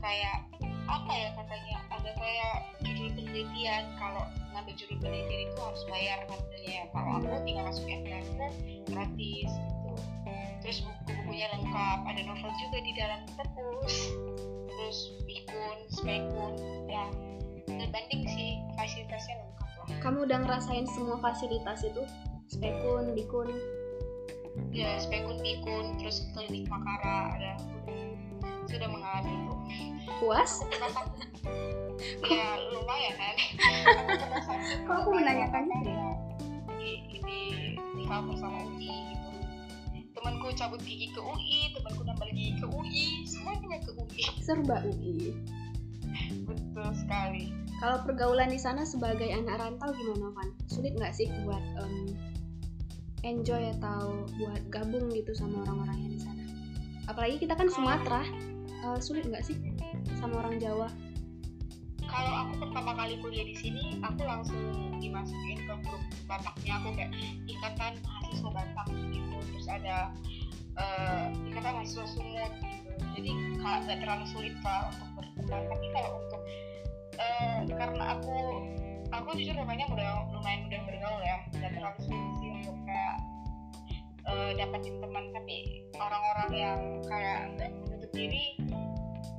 kayak 0.00 0.38
apa 0.86 1.12
ya 1.12 1.28
katanya? 1.34 1.76
Ada 1.90 2.10
kayak 2.14 2.56
judul 2.86 3.08
penelitian. 3.18 3.84
Kalau 3.98 4.24
ngambil 4.54 4.74
judul 4.78 4.98
penelitian 5.02 5.40
itu 5.50 5.60
harus 5.60 5.82
bayar 5.90 6.18
katanya 6.30 6.80
kalau 6.94 7.10
aku 7.20 7.26
tinggal 7.44 7.64
masukin 7.68 8.00
aku 8.06 8.46
gratis 8.88 9.50
gitu. 9.50 9.92
Terus 10.62 10.78
buku-bukunya 10.82 11.46
lengkap. 11.52 11.98
Ada 12.06 12.20
novel 12.26 12.50
juga 12.58 12.78
di 12.82 12.92
dalam 12.96 13.20
perpus 13.34 13.96
terus 14.76 14.98
bikun 15.24 15.78
spekun 15.90 16.52
ya. 16.86 17.06
Terbanding 17.66 18.22
sih 18.30 18.62
fasilitasnya 18.78 19.34
lengkap 19.42 19.68
lah. 19.74 19.86
Kamu 20.00 20.18
udah 20.28 20.38
ngerasain 20.46 20.86
semua 20.86 21.18
fasilitas 21.18 21.82
itu? 21.82 22.02
Spekun 22.46 23.10
bikun 23.18 23.50
ya 24.72 25.00
spekun 25.00 25.40
bikun 25.40 25.96
terus 25.96 26.26
klinik 26.36 26.68
makara 26.68 27.32
ada 27.36 27.54
sudah 28.66 28.88
mengalami 28.90 29.32
itu 29.32 29.54
puas? 30.20 30.52
Ya 32.28 32.60
lumayan. 32.76 33.16
Kan? 33.18 33.36
Kok 34.84 34.94
aku 35.00 35.10
menanyakan 35.16 35.64
ya 35.64 35.80
di 36.76 36.92
di 37.08 37.40
di 37.96 38.04
kampus 38.04 38.44
sama 38.44 38.68
UI 38.76 38.92
gitu. 38.92 39.28
Temanku 40.12 40.52
cabut 40.52 40.80
gigi 40.84 41.08
ke 41.16 41.20
UI 41.24 41.72
temanku 41.72 42.04
nambah 42.04 42.28
gigi 42.36 42.52
ke 42.60 42.66
UI 42.68 43.24
semuanya 43.24 43.80
ke 43.80 43.96
UI 43.96 44.24
serba 44.44 44.84
UI 44.84 45.32
betul 46.46 46.88
sekali. 46.92 47.52
Kalau 47.80 48.04
pergaulan 48.04 48.52
di 48.52 48.60
sana 48.60 48.84
sebagai 48.84 49.28
anak 49.28 49.60
rantau 49.60 49.90
gimana 49.92 50.32
Van? 50.32 50.48
Sulit 50.68 50.96
nggak 50.96 51.12
sih 51.12 51.28
buat 51.44 51.64
um, 51.80 52.12
enjoy 53.24 53.72
atau 53.78 54.28
buat 54.36 54.62
gabung 54.68 55.08
gitu 55.12 55.32
sama 55.32 55.64
orang-orang 55.64 55.96
yang 56.04 56.12
di 56.12 56.20
sana. 56.20 56.44
Apalagi 57.06 57.36
kita 57.40 57.54
kan 57.54 57.70
Sumatera 57.70 58.22
uh, 58.84 58.98
sulit 58.98 59.24
nggak 59.28 59.44
sih 59.46 59.56
sama 60.18 60.42
orang 60.44 60.58
Jawa? 60.58 60.90
Kalau 62.06 62.32
aku 62.46 62.52
pertama 62.62 62.94
kali 62.94 63.18
kuliah 63.18 63.46
di 63.46 63.56
sini 63.56 63.98
aku 63.98 64.22
langsung 64.22 64.62
dimasukin 65.02 65.58
ke 65.66 65.74
grup 65.82 66.02
Bataknya 66.26 66.82
aku 66.82 66.88
kayak 66.94 67.12
ikatan 67.46 67.92
mahasiswa 68.02 68.50
Batak 68.50 68.88
gitu. 69.10 69.36
Terus 69.52 69.66
ada 69.70 69.96
uh, 70.78 71.26
ikatan 71.50 71.72
mahasiswa 71.82 72.06
Sumut 72.10 72.52
gitu. 72.62 72.90
Jadi 73.16 73.30
nggak 73.62 73.98
terlalu 74.02 74.24
sulit 74.30 74.54
lah 74.62 74.90
untuk 74.90 75.08
berkembang. 75.18 75.64
Tapi 75.66 75.86
kalau 75.94 76.10
untuk 76.20 76.42
uh, 77.18 77.60
karena 77.74 78.04
aku 78.18 78.36
aku 79.14 79.28
jujur 79.38 79.54
namanya 79.54 79.86
udah 79.90 80.10
lumayan 80.34 80.66
udah 80.66 80.80
bergaul 80.86 81.22
ya 81.22 81.36
nggak 81.54 81.72
terlalu 81.78 81.98
sulit 82.02 82.32
sih 82.42 82.45
uh, 84.26 84.50
dapetin 84.54 84.98
teman 84.98 85.24
tapi 85.32 85.86
orang-orang 85.96 86.50
yang 86.52 86.80
kayak 87.06 87.40
nggak 87.56 87.70
menutup 87.72 88.10
diri 88.12 88.58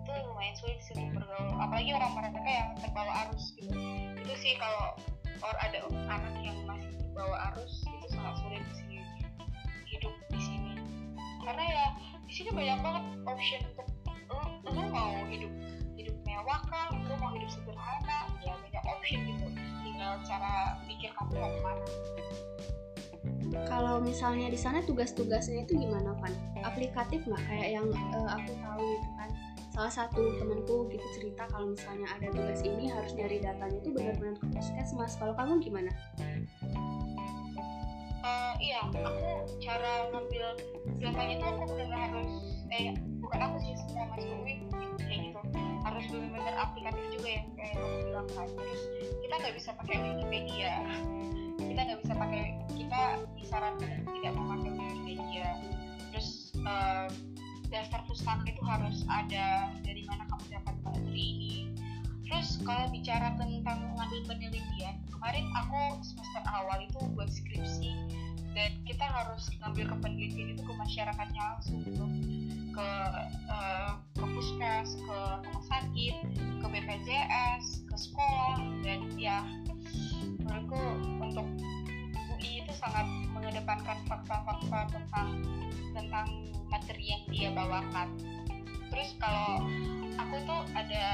itu 0.07 0.11
lumayan 0.23 0.55
sulit 0.55 0.79
sih 0.79 0.95
untuk 0.95 1.19
bergaul. 1.19 1.59
Apalagi 1.59 1.91
orang 1.91 2.11
mereka 2.15 2.39
yang 2.47 2.69
terbawa 2.79 3.11
arus 3.27 3.43
gitu. 3.59 3.75
Itu 4.15 4.33
sih 4.39 4.55
kalau 4.55 4.95
or 5.43 5.55
ada 5.61 5.79
anak 6.07 6.35
yang 6.41 6.57
masih 6.63 6.89
terbawa 6.95 7.35
arus 7.53 7.83
itu 7.83 8.07
sangat 8.15 8.35
sulit 8.39 8.63
sih 8.73 9.03
hidup 9.91 10.13
di 10.31 10.39
sini. 10.39 10.73
Karena 11.43 11.63
ya 11.67 11.85
di 12.23 12.33
sini 12.33 12.49
banyak 12.55 12.79
banget 12.79 13.03
option 13.27 13.61
untuk 13.75 13.87
lo 14.71 14.83
mau 14.91 15.15
hidup 15.27 15.51
hidup 15.95 16.15
mewah 16.23 16.59
kan 16.71 16.95
lo 17.07 17.15
mau 17.19 17.31
hidup 17.35 17.49
sederhana 17.51 18.31
ya 18.39 18.55
banyak 18.55 18.83
option 18.87 19.19
gitu. 19.27 19.47
Tinggal 19.83 20.23
cara 20.23 20.79
pikir 20.87 21.11
kamu 21.19 21.35
mau 21.35 21.51
ke 21.51 21.59
mana 21.63 21.85
kalau 23.67 23.99
misalnya 24.03 24.47
di 24.51 24.59
sana 24.59 24.83
tugas-tugasnya 24.83 25.67
itu 25.67 25.79
gimana 25.79 26.15
kan 26.23 26.33
aplikatif 26.63 27.23
nggak? 27.27 27.41
Kayak 27.47 27.69
yang 27.81 27.87
uh, 27.91 28.29
aku 28.35 28.51
tahu 28.59 28.83
itu 28.83 29.09
kan. 29.19 29.29
Salah 29.77 29.93
satu 29.93 30.33
temanku 30.41 30.89
gitu 30.89 31.05
cerita 31.13 31.45
kalau 31.53 31.69
misalnya 31.69 32.09
ada 32.17 32.33
tugas 32.33 32.65
ini 32.65 32.89
harus 32.89 33.13
nyari 33.13 33.37
datanya 33.37 33.77
itu 33.77 33.89
benar-benar 33.93 34.35
ke 34.41 34.45
puskesmas. 34.57 35.13
Kalau 35.21 35.37
kamu 35.37 35.61
gimana? 35.61 35.91
Uh, 38.25 38.53
iya, 38.59 38.81
aku 38.89 39.45
cara 39.61 40.09
ngambil 40.11 40.43
datanya 40.99 41.33
itu 41.37 41.45
aku 41.45 41.63
benar 41.77 41.99
harus 42.09 42.31
eh 42.73 42.97
bukan 43.21 43.39
aku 43.39 43.55
sih 43.63 43.73
semua 43.77 44.09
mas 44.11 44.25
kayak 44.97 45.19
gitu. 45.29 45.39
Harus 45.85 46.05
benar-benar 46.09 46.55
aplikatif 46.57 47.05
juga 47.13 47.27
ya 47.29 47.41
kayak 47.55 47.73
yang 47.77 47.93
bilang 48.01 48.27
kan. 48.33 48.47
Terus 48.49 48.81
kita 49.23 49.33
nggak 49.39 49.55
bisa 49.55 49.69
pakai 49.77 49.95
Wikipedia. 50.01 50.73
Kita 51.61 51.79
nggak 51.85 51.99
bisa 52.01 52.13
pakai 52.17 52.43
kita 52.97 53.29
disarankan 53.37 54.09
tidak 54.09 54.33
memakai 54.33 54.73
Wikipedia 54.73 55.53
terus 56.09 56.49
uh, 56.65 57.05
daftar 57.69 58.01
pustaka 58.09 58.41
itu 58.49 58.57
harus 58.65 59.05
ada 59.05 59.69
dari 59.85 60.01
mana 60.09 60.25
kamu 60.25 60.57
dapat 60.57 60.75
materi 60.81 61.13
ini. 61.13 61.55
Terus 62.25 62.57
kalau 62.65 62.89
bicara 62.89 63.37
tentang 63.37 63.93
mengambil 63.93 64.33
penelitian 64.33 64.97
kemarin 65.13 65.45
aku 65.53 66.01
semester 66.01 66.41
awal 66.49 66.81
itu 66.81 66.97
buat 67.13 67.29
skripsi 67.29 67.93
dan 68.57 68.73
kita 68.89 69.05
harus 69.05 69.45
ngambil 69.61 69.93
ke 69.93 69.95
penelitian 70.01 70.57
itu 70.57 70.61
ke 70.65 70.73
masyarakatnya 70.73 71.41
langsung 71.53 71.85
gitu. 71.85 72.05
Ke 72.73 72.89
uh, 73.45 74.01
ke 74.17 74.25
puskes 74.25 74.97
ke 74.97 75.17
rumah 75.45 75.65
sakit 75.69 76.15
ke 76.33 76.65
BPJS 76.65 77.85
ke 77.85 77.95
sekolah 78.09 78.57
dan 78.81 79.05
ya 79.21 79.45
menurutku 80.41 80.81
untuk 81.21 81.45
sangat 82.87 83.07
mengedepankan 83.35 83.97
fakta-fakta 84.07 84.79
tentang 84.95 85.29
tentang 85.91 86.27
materi 86.71 87.03
yang 87.11 87.23
dia 87.27 87.49
bawakan. 87.51 88.15
Terus 88.87 89.11
kalau 89.19 89.67
aku 90.15 90.35
tuh 90.47 90.61
ada 90.71 91.05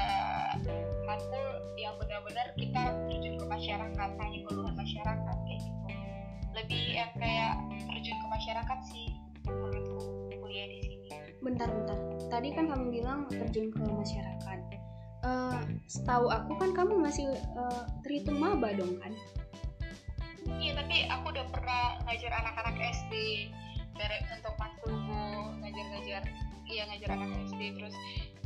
matkul 1.02 1.46
yang 1.74 1.98
benar-benar 1.98 2.54
kita 2.54 2.94
terjun 3.10 3.34
ke 3.42 3.46
masyarakat 3.50 4.08
tanya 4.14 4.40
keluhan 4.46 4.74
masyarakat 4.78 5.36
kayak 5.42 5.60
gitu. 5.66 5.86
Lebih 6.54 6.84
yang 6.94 7.12
kayak 7.18 7.58
terjun 7.90 8.16
ke 8.22 8.26
masyarakat 8.30 8.78
sih 8.86 9.06
menurutku 9.50 10.30
kuliah 10.38 10.70
di 10.70 10.78
sini. 10.86 11.08
Bentar-bentar 11.42 11.98
tadi 12.30 12.54
kan 12.54 12.70
kamu 12.70 12.86
bilang 12.94 13.26
terjun 13.26 13.74
ke 13.74 13.82
masyarakat. 13.82 14.58
Uh, 15.24 15.56
setahu 15.88 16.28
aku 16.28 16.52
kan 16.60 16.70
kamu 16.76 17.00
masih 17.00 17.24
uh, 17.56 17.88
terhitung 18.04 18.36
maba 18.36 18.76
dong 18.76 19.00
kan 19.00 19.08
iya 20.60 20.72
tapi 20.76 20.96
aku 21.10 21.26
udah 21.34 21.46
pernah 21.50 21.98
ngajar 22.08 22.32
anak-anak 22.44 22.76
SD 23.04 23.12
dari 23.94 24.16
untuk 24.32 24.54
matkulku 24.60 25.24
ngajar-ngajar 25.62 26.22
iya 26.68 26.82
ngajar 26.90 27.10
anak 27.14 27.30
SD 27.50 27.60
terus 27.78 27.94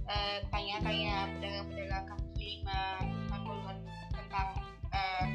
uh, 0.06 0.38
tanya-tanya 0.52 1.28
pedagang-pedagang 1.38 2.04
kaki 2.06 2.58
lima 2.58 2.80
tentang 3.28 3.76
tentang 4.14 4.48
uh, 4.92 5.26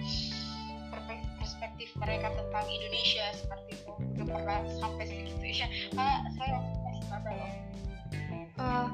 perspektif 1.42 1.90
mereka 2.00 2.32
tentang 2.32 2.66
Indonesia. 2.68 3.26
Seperti 3.36 3.72
itu. 3.76 3.92
Udah 4.18 4.26
pernah 4.30 4.60
sampai 4.80 5.06
segitu 5.10 5.34
ya 5.54 5.68
uh, 6.00 6.20
saya 6.34 6.58
masih 6.82 7.04
maba 7.14 7.32
loh 7.32 7.52
uh, 8.58 8.88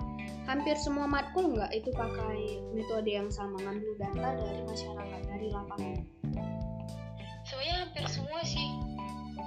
hampir 0.43 0.75
semua 0.75 1.07
matkul 1.07 1.55
nggak 1.55 1.71
itu 1.71 1.89
pakai 1.95 2.59
metode 2.75 3.09
yang 3.09 3.29
sama 3.31 3.55
ngambil 3.63 3.93
data 3.95 4.29
dari 4.35 4.61
masyarakat 4.67 5.21
dari 5.23 5.47
lapangan 5.53 5.97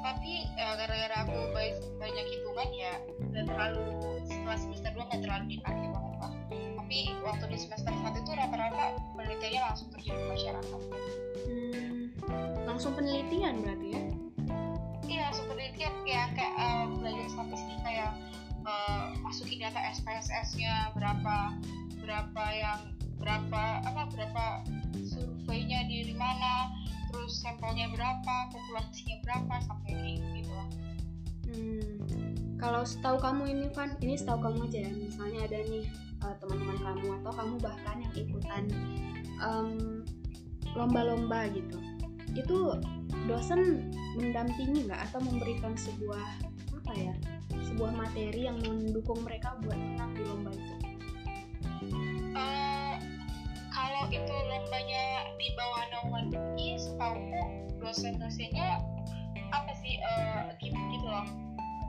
tapi 0.03 0.51
uh, 0.59 0.75
gara-gara 0.75 1.17
aku 1.23 1.39
banyak 1.97 2.27
hitungan 2.27 2.69
ya 2.75 2.93
nggak 3.31 3.47
terlalu 3.47 3.87
setelah 4.27 4.59
semester 4.59 4.91
dua 4.93 5.05
nggak 5.09 5.23
terlalu 5.23 5.45
dipakai 5.57 5.87
banget 5.89 6.15
lah 6.19 6.33
tapi 6.53 6.99
waktu 7.25 7.45
di 7.49 7.57
semester 7.57 7.89
satu 7.89 8.19
itu 8.21 8.33
rata-rata 8.37 9.01
penelitiannya 9.17 9.63
langsung 9.65 9.89
terjun 9.97 10.13
ke 10.13 10.27
masyarakat. 10.29 10.81
Hmm, 11.49 12.01
langsung 12.69 12.93
penelitian 12.93 13.65
berarti 13.65 13.89
ya? 13.97 14.03
Iya 15.09 15.21
langsung 15.33 15.47
penelitian 15.49 15.95
ya 16.05 16.29
kayak 16.37 16.53
uh, 16.61 16.85
belajar 16.93 17.27
statistika 17.33 17.89
ya 17.89 18.09
uh, 18.69 19.17
masukin 19.25 19.65
data 19.65 19.81
SPSS-nya 19.89 20.93
berapa 20.93 21.57
berapa 22.05 22.45
yang 22.53 22.81
berapa 23.17 23.63
apa 23.89 24.03
berapa 24.13 24.45
surveinya 25.07 25.89
di 25.89 26.13
mana 26.13 26.77
terus 27.13 27.45
sampelnya 27.45 27.93
berapa 27.93 28.35
populasinya 28.51 29.17
berapa 29.23 29.55
sampai 29.69 29.91
kayak 29.93 30.19
gitu 30.41 30.53
lah 30.53 30.69
hmm, 31.53 31.91
kalau 32.57 32.83
setahu 32.83 33.17
kamu 33.21 33.43
ini 33.53 33.67
kan 33.77 33.95
ini 34.01 34.17
setahu 34.17 34.41
kamu 34.41 34.67
aja 34.73 34.79
ya 34.89 34.93
misalnya 34.97 35.41
ada 35.45 35.59
nih 35.69 35.85
uh, 36.25 36.35
teman-teman 36.41 36.79
kamu 36.81 37.07
atau 37.23 37.33
kamu 37.37 37.55
bahkan 37.61 37.97
yang 38.01 38.15
ikutan 38.17 38.65
lomba-lomba 40.73 41.51
um, 41.51 41.55
gitu 41.55 41.79
itu 42.33 42.81
dosen 43.29 43.93
mendampingi 44.17 44.89
nggak? 44.89 45.01
Atau 45.11 45.21
memberikan 45.25 45.77
sebuah 45.77 46.25
apa 46.83 46.93
ya 46.97 47.15
sebuah 47.53 47.93
materi 47.95 48.49
yang 48.49 48.59
mendukung 48.65 49.21
mereka 49.23 49.55
buat 49.63 49.77
menang 49.77 50.13
di 50.17 50.23
lomba 50.27 50.51
itu? 50.53 50.75
Uh, 52.33 52.97
kalau 53.69 54.05
itu 54.09 54.35
lombanya 54.49 55.05
di 55.37 55.49
bawah 55.55 55.85
naungan 55.93 56.25
UI 56.33 56.72
setahu 57.03 57.19
dosen-dosennya 57.83 58.79
apa 59.51 59.73
sih 59.83 59.99
uh, 59.99 60.55
gitu, 60.63 60.79
gitu 60.95 61.07
loh 61.11 61.27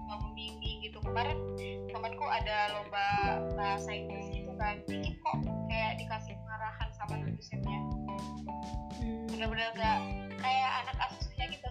membimbing 0.10 0.82
gitu. 0.82 0.98
Kemarin 1.06 1.38
temanku 1.94 2.26
ada 2.26 2.74
lomba 2.74 3.06
bahasa 3.54 3.94
Inggris 3.94 4.26
gitu 4.34 4.50
kan 4.58 4.82
dikit 4.90 5.14
kok 5.22 5.38
kayak 5.70 6.02
dikasih 6.02 6.34
pengarahan 6.34 6.90
sama 6.98 7.14
dosennya. 7.30 7.80
Hmm. 9.04 9.30
benar-benar 9.30 9.70
gak 9.78 9.98
kayak 10.42 10.72
anak 10.82 10.98
asusnya 11.06 11.46
gitu. 11.54 11.70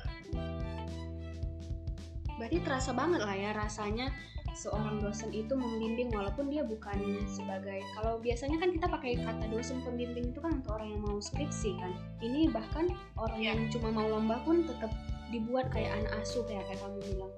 Berarti 2.38 2.57
terasa 2.62 2.90
banget 2.94 3.26
lah 3.26 3.35
ya 3.35 3.50
rasanya 3.59 4.07
seorang 4.52 5.00
dosen 5.00 5.32
itu 5.32 5.52
membimbing 5.52 6.12
walaupun 6.12 6.52
dia 6.52 6.62
bukan 6.62 7.24
sebagai 7.28 7.80
kalau 7.96 8.20
biasanya 8.20 8.60
kan 8.60 8.70
kita 8.72 8.86
pakai 8.88 9.12
kata 9.20 9.44
dosen 9.48 9.80
pembimbing 9.82 10.30
itu 10.32 10.40
kan 10.40 10.60
untuk 10.60 10.76
orang 10.76 10.88
yang 10.92 11.02
mau 11.02 11.18
skripsi 11.18 11.76
kan. 11.80 11.92
Ini 12.20 12.52
bahkan 12.52 12.92
orang 13.16 13.40
yeah. 13.40 13.56
yang 13.56 13.72
cuma 13.72 13.88
mau 13.92 14.06
lomba 14.06 14.40
pun 14.44 14.64
tetap 14.64 14.92
dibuat 15.32 15.72
kayak 15.72 15.96
anak 15.96 16.12
asuh 16.20 16.44
kayak 16.44 16.64
kayak 16.68 16.80
kamu 16.84 16.98
bilang. 17.08 17.32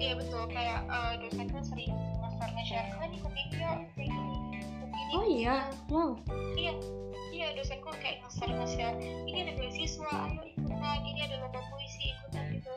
Iya 0.00 0.12
betul. 0.16 0.42
Kayak 0.48 0.80
uh, 0.88 1.12
dosen 1.20 1.46
kan 1.52 1.62
sering 1.64 1.92
masternya 2.20 2.64
share 2.64 2.88
kan 2.96 3.12
ikut 3.12 3.34
ini 5.14 5.20
oh 5.20 5.24
iya? 5.26 5.56
wow. 5.90 6.10
Iya 6.58 6.72
iya 7.34 7.46
dosenku 7.58 7.90
kayak 7.98 8.22
nge-share 8.26 8.54
nge-share 8.54 8.96
ini 9.26 9.38
ada 9.46 9.52
beasiswa 9.58 10.10
ayo 10.10 10.42
ikutan 10.54 10.98
ini 11.02 11.20
ada 11.26 11.36
lomba 11.42 11.60
puisi 11.70 12.14
ikutan 12.14 12.44
gitu. 12.54 12.72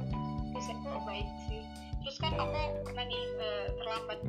Dosenku 0.53 0.89
baik 1.05 1.29
sih 1.49 1.62
terus 2.08 2.24
kan 2.24 2.39
aku 2.39 2.88
pernah 2.88 3.04
nih 3.04 3.24
uh, 3.36 3.67
terlambat. 3.76 4.20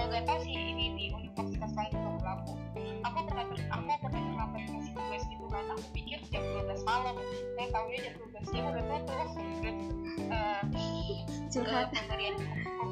Oh 0.00 0.04
gak 0.08 0.24
tau 0.24 0.40
sih 0.40 0.56
ini 0.56 0.96
di 0.96 1.04
universitas 1.12 1.76
lain 1.76 1.92
atau 1.92 2.16
berlaku. 2.16 2.56
Aku 3.04 3.18
pernah 3.28 3.44
ter, 3.52 3.58
aku 3.68 3.84
pernah 4.00 4.22
terlambat 4.32 4.62
kasih 4.64 4.92
tugas 4.96 5.22
gitu 5.28 5.44
kan. 5.52 5.64
Aku 5.76 5.84
pikir 5.92 6.24
jam 6.32 6.40
12 6.40 6.88
malam. 6.88 7.20
Saya 7.52 7.68
tahunya 7.68 7.98
jam 8.00 8.14
12 8.32 8.48
siang 8.48 8.66
udah 8.72 8.84
terus 9.04 9.32
uh, 10.32 10.62
curhat. 11.52 11.92
uh, 11.92 12.00
pemberian 12.00 12.36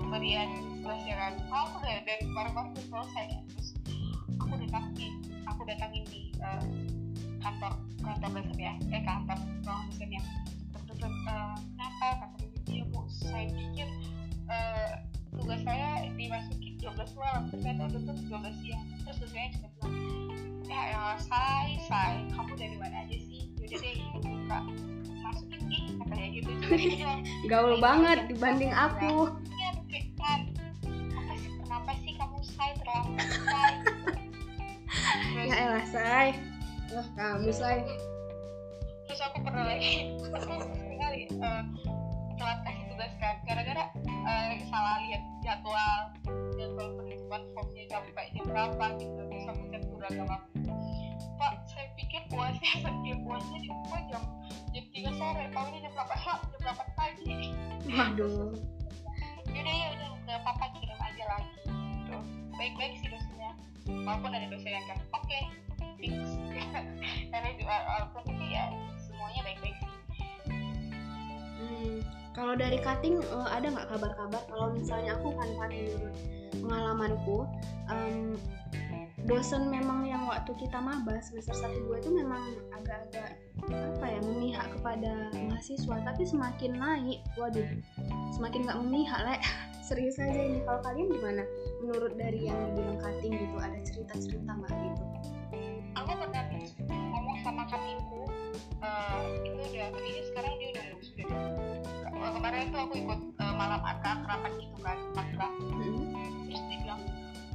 pemberian 0.05 0.49
tugas 0.85 1.01
ya 1.09 1.17
kan. 1.17 1.33
Aku 1.41 1.75
udah 1.81 1.97
dari 2.05 2.23
kemarin-kemarin 2.29 2.69
udah 2.77 2.85
selesai. 2.93 3.25
Ya 3.33 3.41
terus 3.49 3.69
aku 4.37 4.53
datangin 4.61 5.13
aku 5.49 5.61
datangin 5.65 6.05
di 6.13 6.29
uh, 6.45 6.61
kantor 7.41 7.73
kantor 8.05 8.29
dosen 8.37 8.59
ya. 8.61 8.77
Eh 8.93 9.01
kantor 9.01 9.41
ruang 9.65 9.89
dosennya 9.89 10.21
terus 10.93 11.17
uh, 11.25 11.57
kenapa? 11.57 12.09
Kata 12.21 12.47
dia 12.67 12.83
bu 12.93 13.01
saya 13.09 13.47
pikir 13.49 13.89
uh, 14.51 14.93
tugas 15.37 15.61
saya 15.63 16.09
dimasukin 16.15 16.75
12 16.81 17.19
malam. 17.19 17.43
Ternyata 17.53 17.81
udah 17.93 18.01
tuh 18.03 18.15
12 18.31 18.63
siang. 18.63 18.85
Terus 19.05 19.17
dosennya 19.23 19.49
juga 19.55 19.69
bilang 19.79 19.95
ya 20.67 20.81
ya 20.91 21.03
say 21.23 21.69
say. 21.87 22.13
Kamu 22.35 22.53
dari 22.59 22.77
mana 22.79 22.97
aja 23.07 23.17
sih? 23.17 23.51
Yaudah 23.61 23.79
deh 23.79 23.97
buka. 24.23 24.59
Masukin 25.23 25.61
nih 25.67 25.83
katanya 25.99 26.29
gitu. 26.31 26.51
Gaul 27.51 27.75
banget 27.83 28.19
dibanding 28.31 28.73
aku. 28.73 29.31
Iya 29.47 29.71
kan 30.17 30.41
apa 31.17 31.33
sih 31.39 31.51
kenapa 31.63 31.91
sih 32.03 32.13
kamu 32.19 32.39
say 32.43 32.71
terlambat 32.81 33.29
say? 33.31 33.73
Ya 35.37 35.55
elah 35.69 35.87
say. 35.87 36.27
Wah 36.95 37.07
kamu 37.15 37.51
say. 37.53 37.85
Terus 39.07 39.21
aku 39.23 39.39
pernah 39.47 39.71
lagi 39.71 40.17
aku 40.35 40.55
sekali 40.67 41.21
uh, 41.39 41.63
telat 42.37 42.61
kasih 42.97 43.13
tugas 43.13 43.13
kan. 43.21 43.37
Gara-gara 43.45 43.85
uh, 44.09 44.53
salah 44.73 44.97
lihat 45.05 45.23
jadwal 45.45 46.01
jadwal 46.57 46.89
penitipan 46.97 47.43
formnya 47.53 47.85
sampai 47.93 48.25
jam 48.33 48.45
berapa 48.49 48.87
gitu 48.97 49.23
chat 49.71 49.83
seragam 49.85 50.29
aku. 50.33 50.47
Pak 51.37 51.53
saya 51.69 51.87
pikir 52.01 52.23
puasnya 52.33 52.73
dia 53.05 53.17
puasnya 53.21 53.59
di 53.61 53.69
rumah 53.69 54.01
jam 54.09 54.23
jam 54.73 54.85
tiga 54.97 55.11
sore 55.21 55.45
tahunya 55.53 55.79
jam 55.85 55.93
berapa? 55.93 56.15
Jam 56.17 56.59
berapa 56.65 56.85
pagi? 56.97 57.53
Waduh. 57.93 58.57
Yaudah 59.53 59.75
ya 59.77 59.87
udah 59.97 60.09
nggak 60.27 60.39
apa-apa 60.43 60.65
kirim 60.81 61.01
aja 61.01 61.25
lagi 61.29 61.53
gitu 61.69 62.19
baik-baik 62.57 62.93
sih 63.01 63.09
dosennya. 63.13 63.53
Walaupun 63.87 64.33
ada 64.33 64.47
dosen 64.49 64.73
yang 64.73 64.87
kan 64.89 64.99
oke 65.13 65.23
okay, 65.29 65.43
fix. 66.01 66.17
Karena 67.33 67.51
juga 67.61 67.77
walaupun 67.85 68.25
ya 68.49 68.73
semuanya 68.97 69.41
baik-baik 69.45 69.77
sih 69.81 69.96
kalau 72.37 72.53
dari 72.53 72.77
cutting 72.85 73.25
uh, 73.33 73.49
ada 73.49 73.73
nggak 73.73 73.89
kabar-kabar? 73.89 74.45
Kalau 74.45 74.77
misalnya 74.77 75.17
aku 75.17 75.33
kan 75.41 75.49
menurut 75.57 76.13
pengalamanku 76.61 77.49
um, 77.89 78.37
dosen 79.25 79.73
memang 79.73 80.05
yang 80.05 80.29
waktu 80.29 80.53
kita 80.61 80.77
maba 80.77 81.17
semester 81.25 81.57
satu 81.57 81.81
dua 81.89 81.99
itu 81.99 82.13
memang 82.13 82.61
agak-agak 82.77 83.41
apa 83.67 84.07
ya 84.07 84.21
memihak 84.23 84.69
kepada 84.79 85.33
mahasiswa 85.49 85.97
tapi 86.05 86.23
semakin 86.23 86.79
naik 86.79 87.19
waduh 87.41 87.67
semakin 88.37 88.69
nggak 88.69 88.79
memihak 88.85 89.21
lek. 89.25 89.41
Serius 89.87 90.19
aja 90.21 90.37
ini. 90.37 90.61
Kalau 90.67 90.83
kalian 90.83 91.09
gimana? 91.09 91.43
Menurut 91.81 92.19
dari 92.21 92.51
yang 92.53 92.59
bilang 92.77 93.01
cutting 93.01 93.33
gitu 93.33 93.57
ada 93.57 93.79
cerita-cerita 93.81 94.51
nggak 94.51 94.73
gitu? 94.77 95.05
Aku 95.97 96.11
pernah 96.21 96.45
ngomong 96.93 97.39
sama 97.41 97.63
cuttingku 97.65 98.27
uh, 98.83 99.25
itu 99.47 99.61
udah 99.73 99.89
kayaknya 99.95 100.23
kemarin 102.47 102.71
itu 102.71 102.79
aku 102.79 102.95
ikut 103.03 103.21
uh, 103.43 103.55
malam 103.59 103.83
akad 103.83 104.23
rapat 104.23 104.55
gitu 104.63 104.79
kan 104.79 104.95
masalah 105.19 105.51
hmm. 105.59 106.15
terus 106.47 106.63
dia 106.71 106.79
bilang 106.79 107.03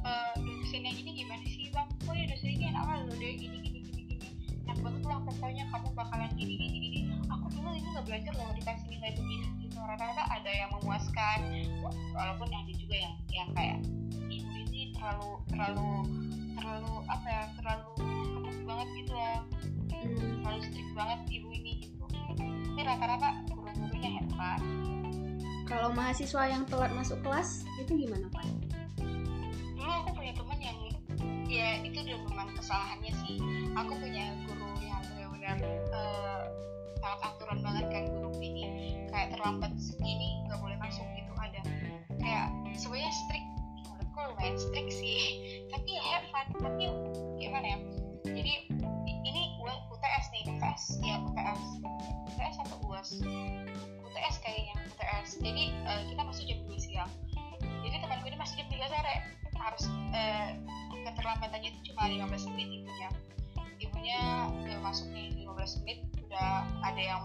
e, 0.04 0.12
dosen 0.36 0.84
ini 0.84 1.10
gimana 1.16 1.40
sih 1.48 1.72
bang? 1.72 1.88
Oh 2.04 2.12
ya 2.12 2.28
dosen 2.28 2.52
ini 2.52 2.68
enak 2.68 2.84
lah 2.84 3.00
loh 3.08 3.16
dia 3.16 3.32
gini 3.32 3.56
gini 3.64 3.80
gini 3.88 4.02
gini. 4.04 4.28
Yang 4.68 4.84
banget 4.84 5.02
lah 5.08 5.18
pokoknya 5.24 5.64
kamu 5.72 5.88
bakalan 5.96 6.28
gini 6.36 6.54
gini 6.60 6.76
gini. 6.76 7.00
Aku 7.24 7.48
dulu 7.56 7.72
ini 7.72 7.88
nggak 7.88 8.04
belajar 8.04 8.32
loh 8.36 8.52
dikasih 8.52 8.86
nilai 8.92 9.10
begini 9.16 9.46
gitu. 9.64 9.80
Rata-rata 9.80 10.24
ada 10.28 10.50
yang 10.52 10.70
memuaskan. 10.76 11.38
Walaupun 12.12 12.48
ada 12.52 12.72
juga 12.76 12.96
yang 13.00 13.14
yang 13.32 13.48
kayak 13.56 13.80
ibu 14.28 14.50
ini 14.60 14.92
terlalu 14.92 15.40
terlalu 15.48 15.88
terlalu 16.60 16.92
apa 17.08 17.26
ya 17.32 17.42
terlalu 17.56 17.92
ketat 17.96 18.56
banget 18.68 18.88
gitu 19.00 19.12
lah. 19.16 19.40
Terlalu 19.88 20.60
strict 20.68 20.92
banget 20.92 21.20
ibu 21.32 21.48
ini 21.48 21.72
gitu. 21.80 22.04
Tapi 22.12 22.80
rata-rata 22.84 23.51
guru-gurunya 24.02 24.18
hebat 24.18 24.60
Kalau 25.70 25.88
mahasiswa 25.94 26.42
yang 26.50 26.66
telat 26.66 26.90
masuk 26.92 27.22
kelas 27.22 27.62
itu 27.78 28.04
gimana 28.04 28.26
pak? 28.34 28.44
dulu 29.78 29.90
aku 29.98 30.10
punya 30.14 30.32
teman 30.34 30.58
yang 30.62 30.78
ya 31.46 31.68
itu 31.82 31.96
udah 32.02 32.18
memang 32.28 32.48
kesalahannya 32.54 33.12
sih. 33.24 33.38
Aku 33.74 33.98
punya 33.98 34.30
guru 34.46 34.68
yang 34.78 35.02
benar-benar 35.10 35.58
eh, 35.90 36.42
sangat 37.02 37.20
aturan 37.30 37.58
banget 37.62 37.86
kan 37.90 38.04
guru 38.10 38.30
ini. 38.42 38.98
Kayak 39.10 39.38
terlambat 39.38 39.72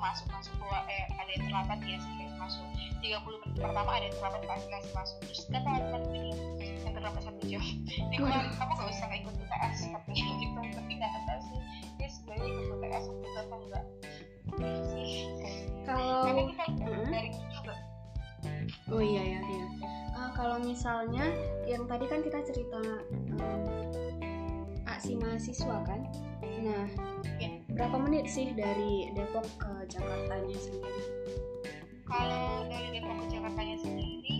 masuk 0.07 0.27
masuk 0.31 0.53
keluar 0.55 0.83
eh 0.87 1.03
ada 1.19 1.29
yang 1.35 1.43
terlambat 1.51 1.79
ya 1.83 1.97
sedikit 1.99 2.31
masuk. 2.39 2.65
30 3.03 3.41
menit 3.43 3.59
pertama 3.59 3.91
ada 3.91 4.05
yang 4.07 4.15
terlambat 4.15 4.41
pas 4.47 4.63
kasih 4.63 4.93
masuk. 4.95 5.17
Terus 5.27 5.41
datang 5.51 5.75
teman 5.83 6.01
ini 6.15 6.31
yang 6.87 6.93
terlambat 6.95 7.21
satu 7.27 7.41
jam. 7.43 7.63
Dia 8.11 8.17
bilang 8.23 8.47
kamu 8.55 8.71
gak 8.79 8.87
usah 8.87 9.07
ikut 9.11 9.35
UTS? 9.35 9.77
Katanya 9.91 10.25
gitu 10.39 10.59
tapi 10.71 10.91
nggak 10.95 11.11
tahu 11.27 11.39
sih. 11.43 11.59
Dia 11.99 12.07
sebenarnya 12.07 12.47
ikut 12.47 12.65
UTS 12.71 13.05
atau 13.37 13.57
enggak 13.67 13.85
Gitu 14.47 14.81
sih 14.89 15.09
Kalau 15.83 16.23
karena 16.23 16.43
kita 16.49 16.63
Mm-mm. 16.87 17.11
dari 17.11 17.29
juga. 17.51 17.75
Oh 18.87 19.03
iya 19.03 19.23
ya 19.37 19.39
iya. 19.43 19.65
Eh, 20.17 20.29
kalau 20.33 20.57
misalnya 20.63 21.25
yang 21.67 21.83
tadi 21.85 22.05
kan 22.07 22.23
kita 22.23 22.39
cerita 22.47 22.79
em, 23.11 23.37
aksi 24.87 25.19
mahasiswa 25.19 25.77
kan. 25.83 25.99
Nah, 26.63 26.87
Ya. 27.37 27.56
Berapa 27.77 27.97
menit 28.01 28.25
sih 28.25 28.57
dari 28.57 29.13
Depok 29.13 29.45
ke 29.61 29.69
Jakartanya 29.85 30.57
sendiri? 30.57 31.03
kalau 32.09 32.65
dari 32.65 32.87
Depok 32.97 33.15
ke 33.21 33.25
Jakarta 33.37 33.61
sendiri 33.77 34.35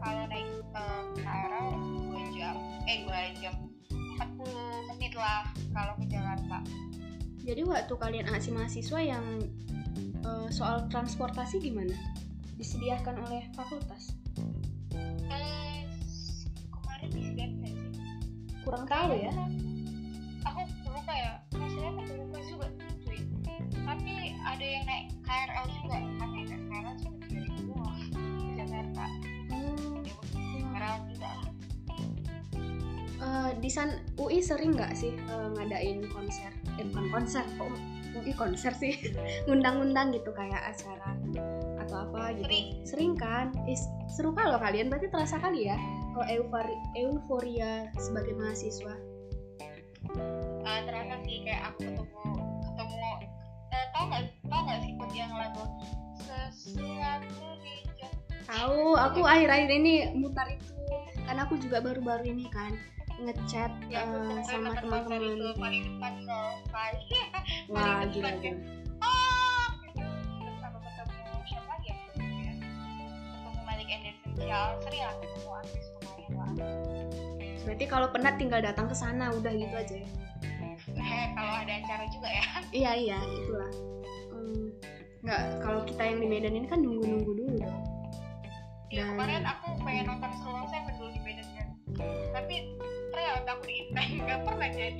kalau 0.00 0.22
naik 0.30 0.48
eh, 0.72 1.02
KRL 1.20 1.68
2 1.76 2.36
jam 2.38 2.56
eh 2.88 2.98
2 3.04 3.42
jam 3.44 3.54
40 3.92 4.88
menit 4.94 5.12
lah 5.12 5.44
kalau 5.76 5.92
ke 6.00 6.04
Jakarta 6.08 6.64
Jadi 7.44 7.64
waktu 7.64 7.94
kalian 7.96 8.28
aksi 8.28 8.50
mahasiswa 8.52 9.00
yang 9.04 9.24
eh, 10.24 10.48
soal 10.48 10.88
transportasi 10.88 11.60
gimana? 11.60 11.92
Disediakan 12.56 13.20
oleh 13.20 13.44
fakultas? 13.52 14.16
eh 15.28 15.84
kemarin 16.72 17.08
disediakan 17.12 17.68
sih 17.68 17.76
Kurang 18.64 18.84
tahu 18.84 19.12
ya. 19.12 19.32
aku 20.40 20.60
lupa 20.88 21.12
ya 21.12 21.32
maksudnya 21.52 21.90
aku 21.92 22.12
lupa 22.16 22.37
ada 24.48 24.64
yang 24.64 24.84
naik 24.88 25.06
KRL 25.24 25.66
juga 25.76 25.96
kan 26.16 26.28
naik 26.32 26.48
KRL 26.48 26.94
cuma 27.04 27.16
tiga 27.28 27.40
ribu 27.52 27.74
ke 28.16 28.50
Jakarta 28.56 29.04
Hmm, 29.48 30.04
KRL 30.72 30.96
juga 31.12 31.30
eh, 33.18 33.50
di 33.58 33.70
san 33.70 33.90
UI 34.16 34.38
sering 34.40 34.72
nggak 34.78 34.92
sih 34.94 35.12
eh, 35.12 35.48
ngadain 35.58 36.06
konser? 36.08 36.52
Eh 36.78 36.86
bukan 36.88 37.06
konser, 37.10 37.44
kok 37.58 37.68
UI 38.14 38.32
konser 38.32 38.72
sih? 38.78 38.94
Ngundang-ngundang 39.50 40.14
gitu 40.14 40.30
kayak 40.32 40.74
acara 40.74 41.12
atau 41.82 41.96
apa 42.08 42.36
gitu. 42.36 42.46
Sering. 42.46 42.66
Sering 42.86 43.12
kan? 43.18 43.46
Is, 43.66 43.82
seru 44.12 44.30
kalau 44.36 44.60
kalian 44.60 44.86
berarti 44.92 45.10
terasa 45.10 45.40
kali 45.42 45.66
ya 45.66 45.78
kalau 46.18 46.26
eufori, 46.34 46.74
euforia 46.98 47.86
sebagai 47.94 48.34
mahasiswa. 48.34 48.94
uh, 50.66 50.80
terasa 50.82 51.14
sih 51.26 51.46
kayak 51.46 51.62
aku 51.74 51.90
ketemu 51.90 52.16
uh, 52.22 52.27
tau 53.98 54.06
nggak 54.06 54.22
tau 54.46 54.60
nggak 54.62 54.78
sih 54.86 54.92
buat 54.94 55.10
yang 55.10 55.32
lagu 55.34 55.64
sesuatu 56.22 57.46
di 57.66 57.74
jam 57.98 58.14
Tahu, 58.48 58.96
aku 58.96 59.20
akhir-akhir 59.26 59.70
ini 59.74 60.14
mutar 60.14 60.46
itu 60.46 60.70
karena 61.26 61.44
aku 61.44 61.58
juga 61.58 61.82
baru-baru 61.82 62.30
ini 62.30 62.46
kan 62.48 62.78
ngechat 63.18 63.74
ya 63.90 64.06
kemarin 64.06 64.46
sama 64.46 64.70
itu 64.70 64.86
teman-teman. 64.86 65.54
paling 65.58 65.82
depan 65.90 66.14
loh 66.22 66.50
paling 66.70 67.28
Wah, 67.74 68.06
gila 68.06 68.30
kan. 68.38 68.54
oh 69.02 69.66
gitu. 69.82 70.06
Ketemu 70.46 70.78
siapa 71.50 71.66
lagi 71.74 71.88
ya? 71.90 71.96
Ketemu 72.14 73.60
Malik 73.66 73.88
and 73.90 74.04
Essential 74.06 74.66
sering 74.86 75.02
lah 75.02 75.16
ketemu 75.18 75.48
artis 75.50 75.84
lumayan 75.90 76.30
lah. 76.38 76.50
Berarti 77.66 77.84
kalau 77.90 78.08
penat 78.14 78.34
tinggal 78.38 78.60
datang 78.62 78.86
ke 78.86 78.94
sana 78.94 79.34
udah 79.34 79.52
gitu 79.52 79.74
aja 79.74 79.94
ya. 79.98 80.08
Eh 80.94 81.26
kalau 81.32 81.54
ada 81.56 81.72
acara 81.74 82.04
juga 82.08 82.28
ya 82.28 82.44
Iya 82.78 82.90
iya 82.94 83.18
itulah. 83.20 83.70
Hmm, 84.28 84.66
nggak 85.20 85.40
kalau 85.60 85.80
kita 85.82 86.02
yang 86.02 86.18
di 86.18 86.26
Medan 86.26 86.54
ini 86.54 86.66
kan 86.66 86.78
nunggu-nunggu 86.78 87.32
dulu 87.34 87.54
dong. 87.58 87.80
ya 88.88 89.04
Dan- 89.04 89.08
kemarin 89.12 89.42
aku 89.44 89.66
pengen 89.82 90.04
nonton 90.06 90.30
Solo 90.38 90.64
Seven 90.66 90.94
dulu 90.94 91.10
di 91.10 91.20
Medan 91.22 91.48
kan 91.52 91.68
tapi 92.32 92.54
ternyata 93.08 93.48
aku 93.50 93.62
di 93.62 93.74
Intan 93.82 94.06
nggak 94.18 94.40
pernah 94.42 94.68
jadi 94.68 94.96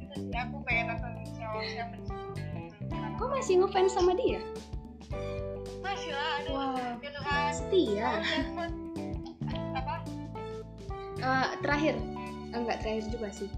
itu 0.00 0.14
sih 0.22 0.38
aku 0.38 0.56
pengen 0.62 0.84
nonton 0.88 1.12
Solo 1.30 1.60
Seven 1.66 2.00
Kok 3.14 3.28
masih 3.30 3.60
ngefans 3.60 3.92
sama 3.92 4.12
dia? 4.14 4.40
masih 5.80 6.10
lah 6.10 6.28
aduh 6.38 6.52
Wah, 6.54 6.92
ya 6.96 7.10
Tuhan 7.12 7.52
setia. 7.52 8.08
Apa 9.76 9.94
Eh, 11.20 11.46
terakhir, 11.60 11.94
eh, 12.00 12.56
enggak 12.56 12.80
terakhir 12.80 13.04
juga 13.10 13.28
sih. 13.28 13.50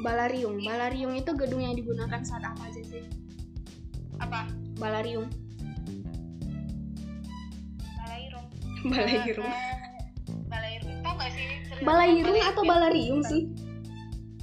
Balariung. 0.00 0.64
Balariung 0.64 1.14
itu 1.16 1.30
gedung 1.36 1.60
yang 1.60 1.76
digunakan 1.76 2.20
saat 2.24 2.44
apa 2.44 2.68
aja 2.68 2.82
sih? 2.84 3.04
apa 4.20 4.46
Balariung. 4.76 5.28
Balairung 7.96 8.46
Balairum. 8.84 9.48
Eh, 9.48 9.76
Balairung 10.48 10.96
tau 11.00 11.14
gak 11.16 11.30
sih 11.32 11.46
Balairung? 11.80 12.36
atau 12.36 12.62
Balariung 12.68 13.20
sih? 13.24 13.42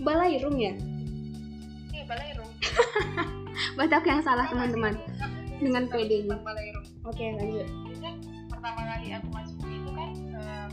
Balairung 0.02 0.58
ya? 0.58 0.74
iya 1.93 2.04
Balairung 2.10 2.52
Berarti 3.78 3.93
aku 3.93 4.08
yang 4.10 4.24
salah 4.26 4.50
teman-teman. 4.50 4.98
Dengan 5.58 5.86
PD-nya. 5.89 6.38
Oke 7.06 7.34
lanjut. 7.38 7.65
Pertama 8.50 8.82
kali 8.82 9.13
aku 9.13 9.28
masuk 9.30 9.58
itu 9.70 9.89
kan 9.93 10.12
eh, 10.34 10.67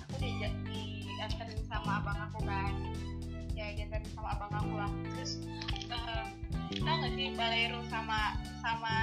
aku 0.00 0.14
diajak 0.20 0.52
diantarin 0.64 1.60
sama 1.68 2.00
abang 2.00 2.18
aku 2.28 2.40
kan 2.44 2.72
diantarin 3.74 4.10
sama 4.14 4.28
abang 4.36 4.52
aku 4.54 4.72
lah. 4.78 4.90
Terus 5.16 5.32
eh, 5.90 6.26
tau 6.82 6.94
gak 7.02 7.12
sih 7.16 7.26
Balairung 7.34 7.86
sama 7.90 8.36
sama 8.62 8.94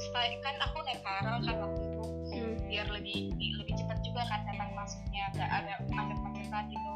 style 0.00 0.38
kan 0.42 0.54
aku 0.64 0.82
naik 0.82 1.00
KRL 1.04 1.38
kan 1.44 1.56
waktu 1.60 1.80
itu. 1.84 2.04
Hmm. 2.34 2.58
biar 2.66 2.90
lebih 2.90 3.30
lebih 3.30 3.74
cepat 3.78 3.98
juga 4.02 4.26
kan 4.26 4.42
datang 4.48 4.70
masuknya. 4.74 5.30
Nggak 5.38 5.50
ada 5.50 5.74
macet-macetan 5.86 6.64
gitu. 6.72 6.92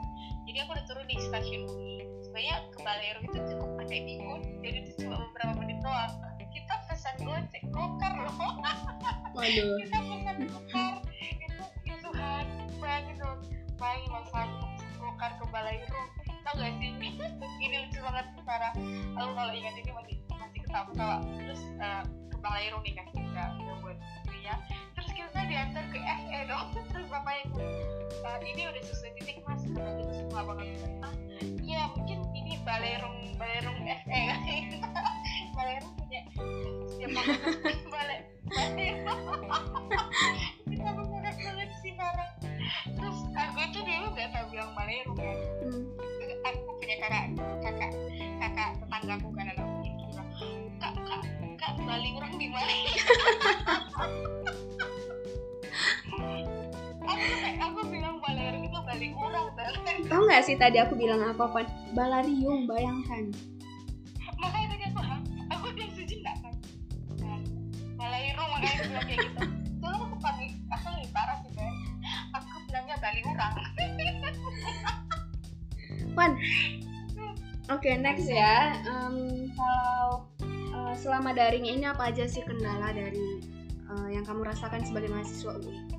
Jadi 0.50 0.56
aku 0.64 0.70
udah 0.74 0.84
turun 0.90 1.06
di 1.06 1.16
stasiun 1.22 1.62
UI 1.70 1.98
sebenarnya 2.28 2.56
ke 2.70 2.78
Balero 2.84 3.20
itu 3.24 3.38
cukup 3.54 3.70
pakai 3.82 3.98
bikun 4.04 4.40
jadi 4.60 4.78
itu 4.84 4.92
cuma 5.02 5.16
beberapa 5.26 5.52
menit 5.58 5.78
doang. 5.82 6.12
Kita 6.48 6.74
pesan 6.90 7.16
gocek 7.22 7.62
gokar 7.70 8.12
loh. 8.14 8.36
Waduh. 9.36 9.68
kita 9.82 9.98
pesan 10.02 10.36
gokar 10.46 10.92
itu 11.18 11.64
itu 11.86 12.08
kan 12.14 12.46
bayangin 12.78 13.16
dong 13.18 13.40
bayangin 13.74 14.10
mas 14.12 14.30
aku 14.30 14.56
pesan 14.70 14.90
gokar 15.02 15.30
ke 15.38 15.44
Balero 15.50 16.02
tau 16.48 16.64
gak 16.64 16.72
sih? 16.80 16.90
Ini 17.68 17.76
lucu 17.84 17.98
banget 18.00 18.26
parah 18.48 18.72
aku 19.20 19.32
kalau 19.36 19.52
ingat 19.52 19.74
ini 19.76 19.92
masih 19.92 20.16
masih 20.32 20.60
ketawa-ketawa. 20.64 21.16
Terus 21.36 21.60
eh, 21.76 22.02
ke 22.32 22.36
Balero 22.40 22.78
nih 22.80 22.94
kan 22.96 23.06
kita 23.12 23.42
udah 23.60 23.76
buat 23.84 23.98
dirinya 24.24 24.54
terus 24.96 25.10
kita 25.12 25.40
diantar 25.44 25.84
ke 25.92 25.98
FE 26.00 26.40
dong. 26.48 26.66
Terus 26.88 27.06
bapaknya 27.12 27.44
"Eh, 28.24 28.38
ini 28.56 28.62
udah 28.64 28.82
sesuai 28.88 29.12
titik 29.20 29.36
mas. 29.44 29.60
Kata 29.68 29.90
gitu 30.00 30.12
semua 30.24 30.40
ah 31.04 31.12
iya 31.60 31.84
mungkin 31.92 32.24
ini 32.32 32.56
balerung 32.64 33.36
balerung 33.36 33.76
FE 33.84 34.20
kan 34.32 34.40
balerung 35.56 35.92
punya 36.00 36.20
orang. 36.32 36.78
Bale 37.92 38.16
balerung 38.48 39.44
kita 40.64 40.90
banget 40.96 41.36
banget 41.44 41.70
sih 41.84 41.92
parah 41.92 42.30
terus 42.96 43.18
aku 43.36 43.60
tuh 43.76 43.82
dulu 43.84 44.06
nggak 44.16 44.28
tahu 44.32 44.46
bilang 44.48 44.72
balerung 44.72 45.16
kan 45.20 45.36
Hmm. 45.68 46.17
Kakak 46.98 47.30
kakak 47.62 47.92
kakak 48.42 48.70
tetanggaku 48.82 49.28
kan 49.38 49.46
anak 49.54 49.68
bilang 49.78 50.28
kak 50.82 50.94
kak 51.06 51.22
kak 51.54 51.72
balik 51.86 52.12
orang 52.18 52.34
di 52.34 52.48
mana 52.50 52.74
aku 57.62 57.80
bilang 57.86 58.18
balerium 58.18 58.62
itu 58.66 58.78
balik 58.82 59.12
orang 59.14 59.46
dan 59.54 59.70
Tahu 60.10 60.22
nggak 60.26 60.42
sih 60.42 60.56
tadi 60.58 60.78
aku 60.78 60.94
bilang 60.94 61.20
apa 61.22 61.50
pan? 61.50 61.66
Balarium, 61.94 62.66
bayangkan. 62.66 63.30
makanya 64.38 64.66
tadi 64.74 64.84
aku 64.90 65.00
"Hah? 65.02 65.20
aku 65.54 65.66
diam 65.74 65.90
sejenak 65.94 66.34
kan 66.42 66.54
kan 67.22 67.40
balerium 67.98 68.46
makanya 68.54 68.74
aku 68.74 68.86
bilang 68.90 69.06
kayak 69.06 69.18
gitu 69.22 69.42
soalnya 69.78 69.98
aku 70.02 70.16
panik 70.18 70.52
aku 70.70 70.86
lebih 70.94 71.10
parah 71.14 71.38
sih 71.42 71.52
kan 71.54 71.74
aku 72.34 72.46
bilangnya 72.66 72.96
orang 72.98 73.54
Pan. 76.18 76.34
Oke, 77.68 77.92
next 78.00 78.28
ya. 78.32 78.80
Em, 78.84 79.48
kalau 79.52 80.24
eh, 80.40 80.94
selama 80.96 81.36
daring 81.36 81.68
ini 81.68 81.84
apa 81.84 82.08
aja 82.08 82.24
sih 82.24 82.40
kendala 82.40 82.92
dari 82.96 83.44
eh, 83.88 84.08
yang 84.16 84.24
kamu 84.24 84.48
rasakan 84.48 84.84
sebagai 84.84 85.12
mahasiswa 85.12 85.52
UI? 85.60 85.98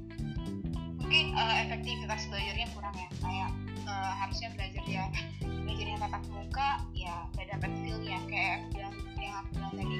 mungkin 1.09 1.34
eh, 1.34 1.55
efektivitas 1.65 2.30
belajarnya 2.30 2.70
kurang 2.78 2.93
ya 2.93 3.09
kayak 3.17 3.49
eh, 3.82 4.11
harusnya 4.22 4.53
belajar 4.53 4.84
ya 4.86 5.09
belajarnya 5.41 5.97
tatap 6.05 6.22
muka 6.30 6.70
ya 6.93 7.26
nggak 7.34 7.47
dapat 7.49 7.72
feelnya 7.82 8.17
kayak 8.30 8.61
bilang 8.70 8.93
yang 9.17 9.34
aku 9.41 9.49
bilang 9.57 9.74
tadi 9.74 9.97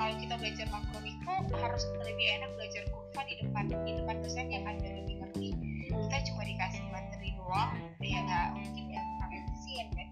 kalau 0.00 0.14
kita 0.16 0.34
belajar 0.40 0.66
makro 0.72 0.98
mikro 1.04 1.34
harus 1.60 1.84
lebih 2.00 2.40
enak 2.40 2.50
belajar 2.56 2.82
kurva 2.88 3.20
di 3.28 3.34
depan 3.44 3.64
di 3.68 3.92
depan 4.00 4.16
dosen 4.24 4.46
yang 4.48 4.64
kan 4.64 4.76
lebih 4.80 5.14
ngerti 5.20 5.48
kita 5.84 6.18
cuma 6.32 6.42
dikasih 6.48 6.80
materi 6.88 7.28
doang 7.36 7.70
ya 8.00 8.18
nggak 8.24 8.46
mungkin 8.56 8.84
ya 8.96 9.00
kurang 9.04 9.32
efisien 9.36 9.86
kan 9.92 10.05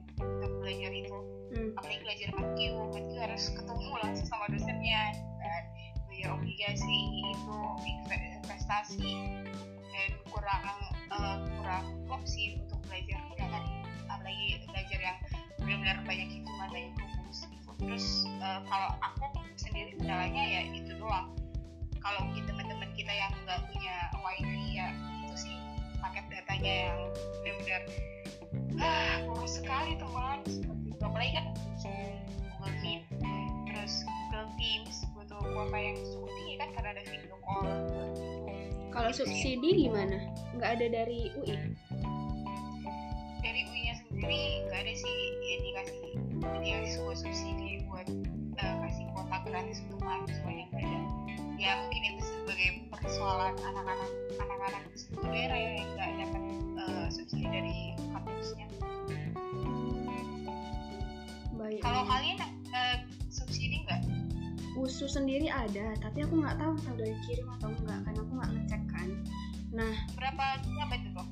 belajar 0.64 0.90
itu 0.96 1.16
Hmm. 1.54 1.70
apalagi 1.76 2.00
belajar 2.02 2.28
MQ 2.40 2.58
MQ 2.96 3.10
harus 3.20 3.44
ketemu 3.52 3.92
langsung 4.00 4.26
sama 4.26 4.48
dosennya 4.48 5.12
dan 5.38 5.62
belajar 6.08 6.28
obligasi 6.34 6.98
itu 7.20 7.56
inve- 7.84 8.24
investasi 8.42 9.12
dan 9.92 10.10
kurang 10.32 10.64
eh, 11.12 11.36
kurang 11.60 11.84
klop 12.08 12.24
sih 12.24 12.58
untuk 12.64 12.80
belajar 12.88 13.20
dengan 13.36 13.62
apalagi 14.08 14.64
belajar 14.66 14.98
yang 14.98 15.18
benar-benar 15.60 15.98
banyak 16.08 16.28
hitungan 16.32 16.68
banyak 16.72 16.92
rumus 16.96 17.38
gitu. 17.44 17.70
Terus 17.78 18.06
eh, 18.26 18.60
kalau 18.66 18.90
aku 18.98 19.24
sendiri 19.60 19.94
kendalanya 20.00 20.42
ya 20.48 20.60
itu 20.74 20.96
doang. 20.96 21.28
Kalau 22.00 22.18
mungkin 22.24 22.44
teman-teman 22.50 22.90
kita 22.96 23.12
yang 23.12 23.32
nggak 23.46 23.60
punya 23.68 23.94
wifi 24.26 24.80
ya 24.80 24.88
itu 25.28 25.36
sih 25.48 25.56
paket 26.02 26.24
datanya 26.32 26.72
yang 26.88 26.98
benar-benar 27.44 27.82
ah 28.80 29.22
kurang 29.28 29.50
sekali 29.50 29.92
teman 29.98 30.38
apalagi 31.00 31.32
kan 31.36 31.46
Google 32.58 32.74
Meet 32.80 33.02
terus 33.70 34.04
Google 34.06 34.48
Teams 34.56 34.96
butuh 35.14 35.40
kuota 35.40 35.78
yang 35.78 35.96
cukup 36.00 36.30
tinggi 36.34 36.54
kan 36.58 36.68
karena 36.74 36.90
ada 36.96 37.02
video 37.06 37.36
call. 37.44 37.66
Kalau 38.94 39.10
Gitu 39.10 39.26
subsidi 39.26 39.70
gimana? 39.90 40.18
Nggak 40.54 40.70
ada 40.78 40.86
dari 41.02 41.20
UI? 41.34 41.58
dari 43.44 43.60
UI 43.68 43.80
nya 43.84 43.94
sendiri 44.00 44.64
nggak 44.64 44.80
ada 44.88 44.94
sih 44.96 45.16
yang 45.44 45.60
dikasih 45.60 46.00
dikasih 46.64 46.90
sebuah 46.96 47.16
subsidi 47.20 47.70
buat 47.92 48.08
eh, 48.56 48.74
kasih 48.80 49.04
kuota 49.12 49.36
gratis 49.44 49.78
untuk 49.84 50.00
mahasiswa 50.00 50.48
yang 50.48 50.70
ada 50.72 51.23
ya 51.58 51.72
mungkin 51.84 52.02
itu 52.14 52.22
sebagai 52.24 52.68
persoalan 52.90 53.54
anak-anak 53.62 54.10
anak-anak 54.38 54.82
daerah 55.30 55.58
yang 55.58 55.88
nggak 55.94 56.10
dapat 56.26 56.42
eh, 56.78 57.06
subsidi 57.10 57.46
dari 57.46 57.76
kampusnya 58.10 58.66
Baik. 61.54 61.80
kalau 61.80 62.02
kalian 62.04 62.38
eh, 62.74 62.96
subsidi 63.30 63.86
nggak 63.86 64.02
USU 64.74 65.06
sendiri 65.06 65.46
ada, 65.46 65.94
tapi 66.02 66.26
aku 66.26 66.42
nggak 66.42 66.58
tahu 66.58 66.74
tahu 66.82 66.98
dari 66.98 67.14
kirim 67.22 67.46
atau 67.46 67.70
enggak, 67.70 67.94
karena 68.10 68.20
aku 68.26 68.32
nggak 68.34 68.50
ngecek 68.58 68.82
kan. 68.90 69.08
berapa 70.18 70.44
berapa 70.66 70.94
itu 70.98 71.08
kok 71.14 71.28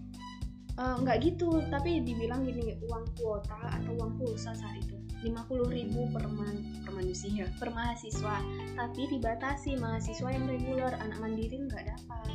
Eh, 0.73 0.97
nggak 1.05 1.17
gitu, 1.21 1.61
tapi 1.69 2.01
dibilang 2.01 2.49
gini 2.49 2.73
uang 2.89 3.05
kuota 3.21 3.61
atau 3.61 3.93
uang 3.93 4.17
pulsa 4.17 4.57
saat 4.57 4.81
itu 4.81 4.92
50.000 5.23 6.13
per, 6.13 6.25
man- 6.27 6.65
per 6.83 6.93
manusia, 6.93 7.47
per 7.57 7.71
mahasiswa. 7.71 8.37
Tapi 8.75 9.03
dibatasi 9.09 9.79
mahasiswa 9.79 10.29
yang 10.29 10.45
reguler, 10.45 10.93
anak 10.99 11.19
mandiri 11.19 11.63
nggak 11.63 11.85
dapat. 11.87 12.29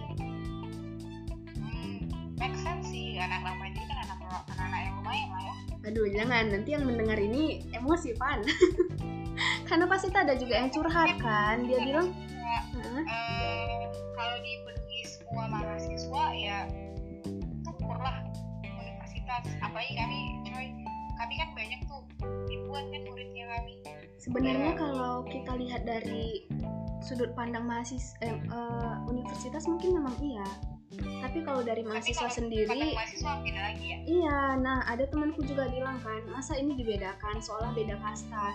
hmm, 1.60 2.00
make 2.40 2.56
sense 2.56 2.88
sih 2.88 3.20
anak-anak 3.20 3.56
mandiri 3.60 3.86
kan 3.86 3.98
anak 4.08 4.18
anak-anak 4.24 4.80
yang 4.82 4.94
lumayan 4.98 5.28
lah 5.30 5.42
ya 5.44 5.56
Aduh, 5.88 6.08
jangan 6.12 6.44
nanti 6.52 6.70
yang 6.72 6.84
mendengar 6.84 7.16
ini 7.16 7.64
emosi 7.72 8.16
pan. 8.16 8.44
Karena 9.68 9.86
pasti 9.86 10.08
ada 10.10 10.34
juga 10.34 10.58
yang 10.58 10.72
curhat 10.72 11.12
kan, 11.20 11.64
dia 11.64 11.80
bilang, 11.84 12.08
Kayak, 12.26 12.64
"Hah? 12.74 13.04
eh, 13.04 13.84
kalau 14.16 14.38
dipenuhi 14.40 15.02
semua 15.04 15.46
mahasiswa 15.46 16.24
ya 16.34 16.60
syukur 17.62 17.98
lah 18.00 18.24
universitas 18.64 19.44
apalagi 19.60 19.94
kami 19.94 20.20
coy 20.44 20.68
kami 21.18 21.34
kan 21.36 21.50
banyak 21.54 21.80
tuh 21.86 22.02
ribuan 22.68 22.92
kan 22.92 23.02
muridnya 23.08 23.46
kami 23.48 23.76
Sebenarnya 24.20 24.74
kalau 24.76 25.24
kita 25.24 25.56
lihat 25.56 25.88
dari 25.88 26.44
sudut 27.00 27.32
pandang 27.32 27.64
mahasiswa 27.64 28.20
eh, 28.20 28.36
eh, 28.36 28.96
universitas 29.08 29.64
mungkin 29.72 29.96
memang 29.96 30.12
iya. 30.20 30.44
Tapi 31.24 31.48
kalau 31.48 31.64
dari 31.64 31.88
Tapi 31.88 31.96
mahasiswa 31.96 32.28
kalau 32.28 32.36
sendiri, 32.36 32.92
mahasiswa 32.92 33.40
beda 33.40 33.62
lagi 33.72 33.86
ya 33.88 33.98
iya. 34.04 34.40
Nah, 34.60 34.84
ada 34.84 35.08
temanku 35.08 35.48
juga 35.48 35.72
bilang 35.72 35.96
kan, 36.04 36.28
masa 36.28 36.60
ini 36.60 36.76
dibedakan 36.76 37.40
seolah 37.40 37.72
beda 37.72 37.96
kasta. 38.04 38.52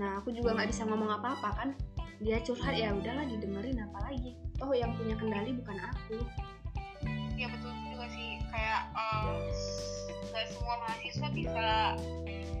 Nah, 0.00 0.24
aku 0.24 0.32
juga 0.32 0.56
nggak 0.56 0.72
bisa 0.72 0.88
ngomong 0.88 1.20
apa-apa 1.20 1.50
kan. 1.52 1.68
Dia 2.24 2.40
curhat 2.40 2.72
ya 2.72 2.96
udahlah 2.96 3.28
didengerin 3.28 3.84
apalagi. 3.84 4.40
Oh, 4.64 4.72
yang 4.72 4.96
punya 4.96 5.20
kendali 5.20 5.52
bukan 5.52 5.76
aku. 5.84 6.24
ya 7.38 7.46
betul 7.46 7.70
juga 7.92 8.06
sih 8.10 8.40
kayak 8.50 8.90
eh, 8.98 9.36
nggak 10.32 10.44
semua 10.50 10.74
mahasiswa 10.82 11.28
bisa 11.30 11.68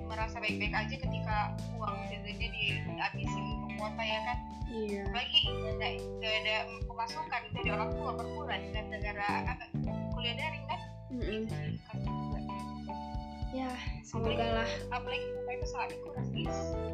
merasa 0.08 0.40
baik-baik 0.40 0.74
aja 0.74 0.94
ketika 0.96 1.36
uang 1.76 1.96
jajannya 2.08 2.48
dihabisin 2.48 3.44
untuk 3.60 3.70
kuota 3.76 4.02
ya 4.02 4.20
kan? 4.24 4.38
Iya. 4.68 5.00
apalagi 5.08 5.40
nggak 5.48 5.92
nggak 6.20 6.34
ada 6.44 6.56
pemasukan 6.84 7.42
dari 7.56 7.68
orang 7.72 7.90
tua 7.96 8.10
per 8.12 8.26
bulan 8.36 8.60
dan 8.76 8.84
negara 8.92 9.28
anak 9.48 9.68
kuliah 10.12 10.34
daring 10.36 10.64
kan? 10.68 10.80
Kasihan 11.88 12.16
juga. 12.20 12.38
Ya, 13.48 13.70
semoga 14.04 14.46
lah. 14.60 14.70
apalagi 14.92 15.24
itu 15.24 15.66
sangat 15.72 15.96
kurang 16.04 16.28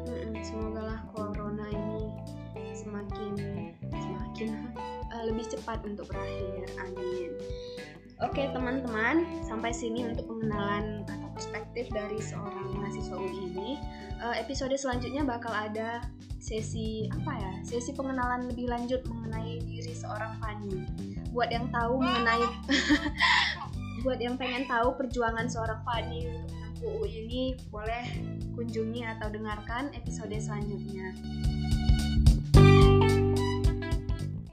Mm-mm, 0.07 0.39
semoga 0.39 0.81
lah 0.87 0.99
corona 1.11 1.67
ini 1.67 2.15
semakin 2.71 3.33
semakin 3.91 4.49
eh, 5.11 5.23
lebih 5.27 5.45
cepat 5.51 5.83
untuk 5.83 6.07
berakhir. 6.07 6.63
Amin 6.79 7.35
oke 8.23 8.41
teman-teman 8.53 9.25
sampai 9.43 9.71
sini 9.73 10.07
untuk 10.07 10.29
pengenalan 10.29 11.03
atau 11.09 11.29
perspektif 11.35 11.91
dari 11.91 12.19
seorang 12.21 12.75
mahasiswa 12.79 13.15
UI 13.19 13.51
ini 13.51 13.79
Eh, 14.15 14.35
episode 14.39 14.71
selanjutnya 14.79 15.27
bakal 15.27 15.51
ada 15.51 15.99
sesi 16.39 17.11
apa 17.11 17.35
ya 17.35 17.51
sesi 17.67 17.91
pengenalan 17.91 18.47
lebih 18.47 18.71
lanjut 18.71 19.03
mengenai 19.11 19.59
diri 19.67 19.91
seorang 19.91 20.39
Fani 20.39 20.87
buat 21.35 21.51
yang 21.51 21.67
tahu 21.67 21.99
mengenai 21.99 22.47
buat 24.07 24.17
yang 24.23 24.39
pengen 24.39 24.63
tahu 24.71 24.95
perjuangan 24.95 25.51
seorang 25.51 25.83
Fani 25.83 26.31
untuk 26.31 26.47
menempuh 26.47 26.91
UI 27.03 27.11
ini 27.27 27.41
boleh 27.67 28.05
kunjungi 28.55 29.03
atau 29.03 29.27
dengarkan 29.27 29.91
episode 29.91 30.31
selanjutnya. 30.31 31.11